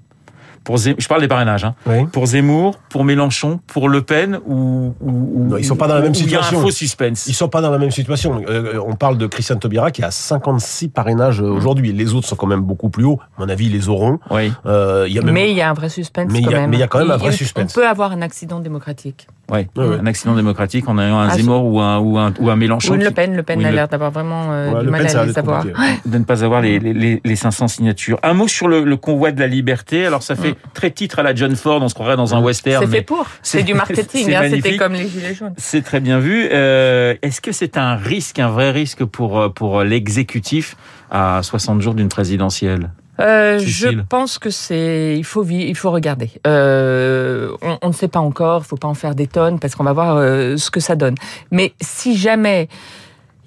pour 0.68 0.76
Zem- 0.76 0.96
je 0.98 1.08
parle 1.08 1.22
des 1.22 1.28
parrainages, 1.28 1.64
hein, 1.64 1.74
Oui. 1.86 2.04
pour 2.12 2.26
Zemmour, 2.26 2.76
pour 2.90 3.02
Mélenchon, 3.02 3.58
pour 3.68 3.88
Le 3.88 4.02
Pen, 4.02 4.38
ou, 4.44 4.92
ou, 5.00 5.10
ou- 5.10 5.46
Non, 5.48 5.56
ils 5.56 5.64
sont 5.64 5.76
pas 5.76 5.88
dans 5.88 5.94
la 5.94 6.02
même 6.02 6.10
ou 6.12 6.14
Il 6.16 6.30
y 6.30 6.34
a 6.34 6.40
un 6.40 6.42
situation. 6.42 6.60
faux 6.60 6.70
suspense. 6.70 7.26
Ils 7.26 7.32
sont 7.32 7.48
pas 7.48 7.62
dans 7.62 7.70
la 7.70 7.78
même 7.78 7.90
situation. 7.90 8.42
Euh, 8.46 8.78
on 8.86 8.94
parle 8.94 9.16
de 9.16 9.26
Christiane 9.26 9.58
Taubira 9.58 9.90
qui 9.90 10.02
a 10.02 10.10
56 10.10 10.88
parrainages 10.88 11.40
euh, 11.40 11.46
aujourd'hui. 11.46 11.90
Les 11.94 12.12
autres 12.12 12.28
sont 12.28 12.36
quand 12.36 12.46
même 12.46 12.60
beaucoup 12.60 12.90
plus 12.90 13.04
hauts. 13.04 13.18
À 13.38 13.40
mon 13.40 13.48
avis, 13.48 13.64
ils 13.64 13.72
les 13.72 13.88
auront. 13.88 14.18
Oui, 14.30 14.52
Euh, 14.66 15.06
il 15.08 15.14
y 15.14 15.18
a 15.18 15.22
même... 15.22 15.32
mais 15.32 15.50
il 15.50 15.56
y 15.56 15.62
a 15.62 15.70
un 15.70 15.72
vrai 15.72 15.88
suspense 15.88 16.26
Mais 16.30 16.40
il 16.40 16.42
y 16.42 16.44
quand 16.44 16.52
a- 16.52 16.60
même. 16.60 16.68
mais 16.70 16.76
il 16.76 16.80
y 16.80 16.82
a 16.82 16.86
quand 16.86 16.98
même 16.98 17.10
un 17.12 17.16
vrai 17.16 17.30
on- 17.30 17.32
suspense. 17.32 17.72
On 17.74 17.80
peut 17.80 17.88
avoir 17.88 18.12
un 18.12 18.20
accident 18.20 18.60
démocratique? 18.60 19.26
ouais. 19.50 19.66
un 19.78 20.04
accident 20.04 20.34
démocratique 20.34 20.86
en 20.90 20.98
ayant 20.98 21.18
un 21.18 21.28
Ah, 21.30 21.34
Zemmour 21.36 21.64
ou 21.64 21.80
un, 21.80 21.96
ou 21.98 22.18
un, 22.18 22.34
ou 22.38 22.50
un 22.50 22.56
Mélenchon 22.56 22.92
Ou 22.92 22.94
une 22.96 23.00
qui- 23.00 23.06
Le 23.08 23.14
Pen. 23.14 23.34
Le 23.34 23.42
Pen 23.42 23.58
Oui, 23.60 23.64
a 23.64 23.70
l'air 23.70 23.88
d'avoir 23.88 24.10
vraiment 24.10 24.48
euh, 24.52 24.72
Ouais, 24.74 24.80
du 24.80 24.84
Le 24.84 24.90
mal 24.90 25.06
Pen, 25.06 25.16
à 25.16 25.24
les 25.24 25.30
être 25.30 25.38
avoir. 25.38 25.62
compliqué. 25.62 25.80
de 26.04 26.18
ne 26.18 26.24
pas 26.24 26.44
avoir 26.44 26.60
les, 26.60 26.78
les, 26.78 27.22
les 27.24 27.36
500 27.36 27.66
signatures. 27.68 28.18
Un 28.22 28.34
mot 28.34 28.46
sur 28.46 28.68
le, 28.68 28.84
le 28.84 28.96
convoi 28.98 29.32
de 29.32 29.40
la 29.40 29.46
liberté. 29.46 30.04
Alors, 30.04 30.22
ça 30.22 30.36
fait 30.36 30.54
très 30.74 30.90
titre 30.90 31.18
à 31.18 31.22
la 31.22 31.34
John 31.34 31.54
Ford, 31.56 31.80
on 31.82 31.88
se 31.88 31.94
croirait 31.94 32.16
dans 32.16 32.34
un 32.34 32.40
western. 32.40 32.84
C'est 32.84 32.90
fait 32.90 33.02
pour. 33.02 33.26
c'est- 33.42 33.62
du 33.62 33.74
marketing. 33.74 34.34
hein, 34.34 34.48
C'était 34.50 34.76
comme 34.76 34.92
les 34.94 35.08
gilets 35.08 35.34
jaunes. 35.34 35.54
C'est 35.56 35.82
très 35.82 36.00
bien 36.00 36.18
vu. 36.18 36.48
Euh, 36.52 37.14
Est-ce 37.22 37.40
que 37.40 37.52
c'est 37.52 37.76
un 37.76 37.96
risque, 37.96 38.38
un 38.38 38.48
vrai 38.48 38.70
risque 38.70 39.04
pour, 39.04 39.40
euh, 39.40 39.48
pour 39.48 39.82
l'exécutif 39.82 40.76
à 41.10 41.40
60 41.42 41.80
jours 41.80 41.94
d'une 41.94 42.08
présidentielle? 42.08 42.90
Euh, 43.20 43.58
Je 43.58 43.88
pense 44.08 44.38
que 44.38 44.48
c'est, 44.50 45.16
il 45.18 45.24
faut 45.24 45.44
il 45.44 45.74
faut 45.74 45.90
regarder. 45.90 46.30
Euh, 46.46 47.50
on, 47.62 47.78
on, 47.82 47.88
ne 47.88 47.92
sait 47.92 48.06
pas 48.06 48.20
encore, 48.20 48.62
il 48.64 48.68
faut 48.68 48.76
pas 48.76 48.86
en 48.86 48.94
faire 48.94 49.16
des 49.16 49.26
tonnes 49.26 49.58
parce 49.58 49.74
qu'on 49.74 49.82
va 49.84 49.92
voir 49.92 50.16
euh, 50.16 50.56
ce 50.56 50.70
que 50.70 50.78
ça 50.80 50.94
donne. 50.94 51.16
Mais 51.50 51.72
si 51.80 52.16
jamais 52.16 52.68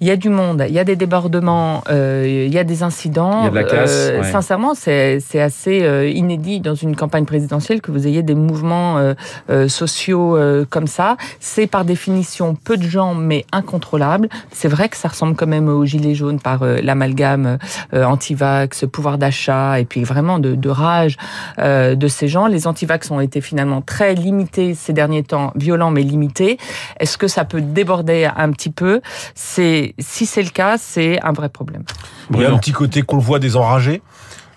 il 0.02 0.08
y 0.08 0.10
a 0.10 0.16
du 0.16 0.30
monde, 0.30 0.64
il 0.68 0.74
y 0.74 0.80
a 0.80 0.84
des 0.84 0.96
débordements, 0.96 1.84
euh, 1.88 2.24
il 2.26 2.52
y 2.52 2.58
a 2.58 2.64
des 2.64 2.82
incidents. 2.82 3.42
Il 3.42 3.44
y 3.44 3.46
a 3.46 3.50
de 3.50 3.54
la 3.54 3.62
casse, 3.62 4.08
euh, 4.10 4.20
ouais. 4.20 4.32
Sincèrement, 4.32 4.74
c'est 4.74 5.20
assez 5.40 5.84
euh, 5.84 6.08
inédit 6.08 6.58
dans 6.58 6.74
une 6.74 6.96
campagne 6.96 7.24
présidentielle 7.24 7.80
que 7.80 7.92
vous 7.92 8.08
ayez 8.08 8.24
des 8.24 8.34
mouvements 8.34 8.98
euh, 8.98 9.14
euh, 9.48 9.68
sociaux 9.68 10.36
euh, 10.36 10.66
comme 10.68 10.88
ça. 10.88 11.16
C'est 11.38 11.68
par 11.68 11.84
définition 11.84 12.56
peu 12.56 12.76
de 12.76 12.82
gens, 12.82 13.14
mais 13.14 13.44
incontrôlable. 13.52 14.28
C'est 14.50 14.66
vrai 14.66 14.88
que 14.88 14.96
ça 14.96 15.06
ressemble 15.06 15.36
quand 15.36 15.46
même 15.46 15.68
aux 15.68 15.84
gilets 15.84 16.16
jaunes 16.16 16.40
par 16.40 16.64
l'amalgame 16.64 17.58
euh, 17.94 18.02
anti-vax, 18.02 18.86
pouvoir 18.92 19.18
d'achat 19.18 19.78
et 19.78 19.84
puis 19.84 20.02
vraiment 20.02 20.40
de, 20.40 20.56
de 20.56 20.68
rage 20.68 21.16
euh, 21.60 21.94
de 21.94 22.08
ces 22.08 22.26
gens. 22.26 22.48
Les 22.48 22.66
anti-vax 22.66 23.08
ont 23.12 23.20
été 23.20 23.40
finalement 23.40 23.82
très 23.82 24.16
limités 24.16 24.74
ces 24.74 24.92
derniers 24.92 25.22
temps, 25.22 25.52
violents 25.54 25.92
mais 25.92 26.02
limités. 26.02 26.58
Est-ce 26.98 27.16
que 27.16 27.28
ça 27.28 27.44
peut 27.44 27.60
déborder 27.60 28.28
un 28.36 28.50
petit 28.50 28.70
peu? 28.70 29.00
C'est 29.36 29.90
si 29.98 30.26
c'est 30.26 30.42
le 30.42 30.50
cas, 30.50 30.78
c'est 30.78 31.20
un 31.22 31.32
vrai 31.32 31.48
problème. 31.48 31.84
Il 32.32 32.40
y 32.40 32.44
a 32.44 32.52
un 32.52 32.58
petit 32.58 32.72
côté 32.72 33.02
convoi 33.02 33.38
des 33.38 33.56
enragés. 33.56 34.02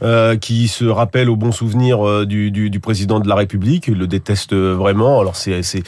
Euh, 0.01 0.35
qui 0.35 0.67
se 0.67 0.83
rappelle 0.83 1.29
au 1.29 1.37
bon 1.37 1.53
souvenir 1.53 2.05
euh, 2.05 2.25
du, 2.25 2.51
du, 2.51 2.69
du, 2.69 2.79
président 2.81 3.21
de 3.21 3.29
la 3.29 3.35
République, 3.35 3.87
il 3.87 3.93
le 3.93 4.07
déteste 4.07 4.53
vraiment. 4.53 5.21
Alors 5.21 5.37
c'est 5.37 5.61
c'est 5.63 5.83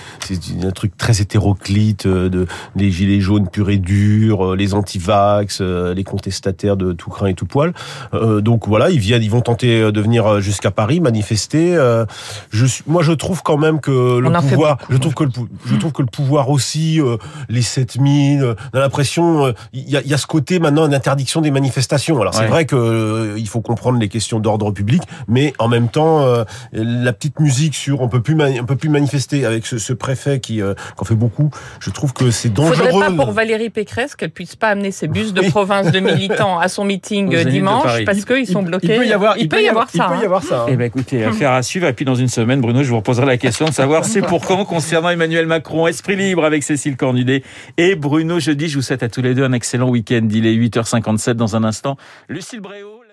un 0.63 0.71
truc 0.71 0.95
très 0.95 1.21
hétéroclite 1.21 2.05
euh, 2.05 2.29
de 2.29 2.47
les 2.77 2.89
gilets 2.89 3.19
jaunes 3.19 3.49
purs 3.49 3.69
et 3.69 3.77
durs, 3.77 4.53
euh, 4.53 4.55
les 4.55 4.73
anti-vax, 4.73 5.59
euh, 5.59 5.93
les 5.93 6.05
contestataires 6.05 6.77
de 6.77 6.93
tout 6.93 7.09
craint 7.09 7.27
et 7.27 7.33
tout 7.33 7.45
poil. 7.45 7.73
donc 8.13 8.67
voilà, 8.67 8.89
ils 8.89 8.99
viennent, 8.99 9.23
ils 9.23 9.31
vont 9.31 9.41
tenter 9.41 9.91
de 9.91 10.01
venir 10.01 10.39
jusqu'à 10.39 10.71
Paris 10.71 10.99
manifester. 10.99 11.75
je 12.51 12.65
moi 12.85 13.03
je 13.03 13.11
trouve 13.11 13.43
quand 13.43 13.57
même 13.57 13.79
que 13.81 14.19
le 14.19 14.31
pouvoir, 14.31 14.77
je 14.89 14.97
trouve 14.97 15.13
que 15.13 15.23
le 15.25 15.31
je 15.65 15.75
trouve 15.75 15.91
que 15.91 16.01
le 16.01 16.07
pouvoir 16.07 16.49
aussi 16.49 16.99
les 17.49 17.61
7000, 17.61 18.55
on 18.73 18.77
a 18.77 18.79
l'impression 18.79 19.53
il 19.73 19.89
y 19.89 19.97
a, 19.97 20.01
y 20.01 20.13
a 20.13 20.17
ce 20.17 20.27
côté 20.27 20.59
maintenant 20.59 20.87
d'interdiction 20.87 21.41
des 21.41 21.51
manifestations. 21.51 22.19
Alors 22.21 22.33
c'est 22.33 22.47
vrai 22.47 22.65
que 22.65 23.35
il 23.37 23.47
faut 23.47 23.61
comprendre 23.61 23.96
les 23.99 24.09
questions 24.09 24.39
d'ordre 24.39 24.71
public, 24.71 25.01
mais 25.27 25.53
en 25.59 25.67
même 25.67 25.89
temps, 25.89 26.21
euh, 26.21 26.43
la 26.73 27.13
petite 27.13 27.39
musique 27.39 27.75
sur 27.75 28.01
on 28.01 28.09
peut 28.09 28.21
plus 28.21 28.37
on 28.59 28.65
peut 28.65 28.75
plus 28.75 28.89
manifester 28.89 29.45
avec 29.45 29.65
ce, 29.65 29.77
ce 29.77 29.93
préfet 29.93 30.39
qui, 30.39 30.61
euh, 30.61 30.73
qui 30.73 31.01
en 31.01 31.05
fait 31.05 31.15
beaucoup. 31.15 31.49
Je 31.79 31.89
trouve 31.89 32.13
que 32.13 32.31
c'est 32.31 32.53
dangereux. 32.53 32.89
Faudrait 32.89 33.07
pas 33.07 33.23
pour 33.23 33.31
Valérie 33.31 33.69
Pécresse 33.69 34.15
qu'elle 34.15 34.31
puisse 34.31 34.55
pas 34.55 34.69
amener 34.69 34.91
ses 34.91 35.07
bus 35.07 35.33
de 35.33 35.41
oui. 35.41 35.49
province 35.49 35.91
de 35.91 35.99
militants 35.99 36.59
à 36.59 36.67
son 36.67 36.85
meeting 36.85 37.35
dimanche 37.43 38.03
parce 38.05 38.25
qu'ils 38.25 38.47
sont 38.47 38.63
bloqués. 38.63 38.93
Il 38.93 38.99
peut 38.99 39.07
y 39.07 39.13
avoir, 39.13 39.37
il, 39.37 39.43
il 39.43 39.49
peut 39.49 39.61
y 39.61 39.69
avoir, 39.69 39.89
ça. 39.89 40.09
Il 40.09 40.15
peut 40.15 40.21
y 40.21 40.25
avoir 40.25 40.43
ça. 40.43 40.61
Hein. 40.61 40.67
Eh 40.69 40.75
ben 40.75 40.85
écoutez, 40.85 41.23
affaire 41.23 41.51
à 41.51 41.63
suivre. 41.63 41.87
Et 41.87 41.93
puis 41.93 42.05
dans 42.05 42.15
une 42.15 42.27
semaine, 42.27 42.61
Bruno, 42.61 42.83
je 42.83 42.89
vous 42.89 42.97
reposerai 42.97 43.25
la 43.25 43.37
question 43.37 43.65
de 43.65 43.73
savoir 43.73 44.05
c'est 44.05 44.21
pour 44.21 44.45
quand 44.45 44.65
concernant 44.65 45.09
Emmanuel 45.09 45.45
Macron. 45.45 45.87
Esprit 45.87 46.15
libre 46.15 46.45
avec 46.45 46.63
Cécile 46.63 46.97
Cornudet 46.97 47.43
et 47.77 47.95
Bruno 47.95 48.39
Jeudi. 48.39 48.67
Je 48.67 48.75
vous 48.75 48.81
souhaite 48.81 49.03
à 49.03 49.09
tous 49.09 49.21
les 49.21 49.33
deux 49.33 49.43
un 49.43 49.53
excellent 49.53 49.89
week-end. 49.89 50.27
Il 50.31 50.45
est 50.45 50.55
8h57 50.55 51.33
dans 51.33 51.55
un 51.55 51.63
instant. 51.63 51.97
Lucille 52.29 52.61
Bréau. 52.61 53.06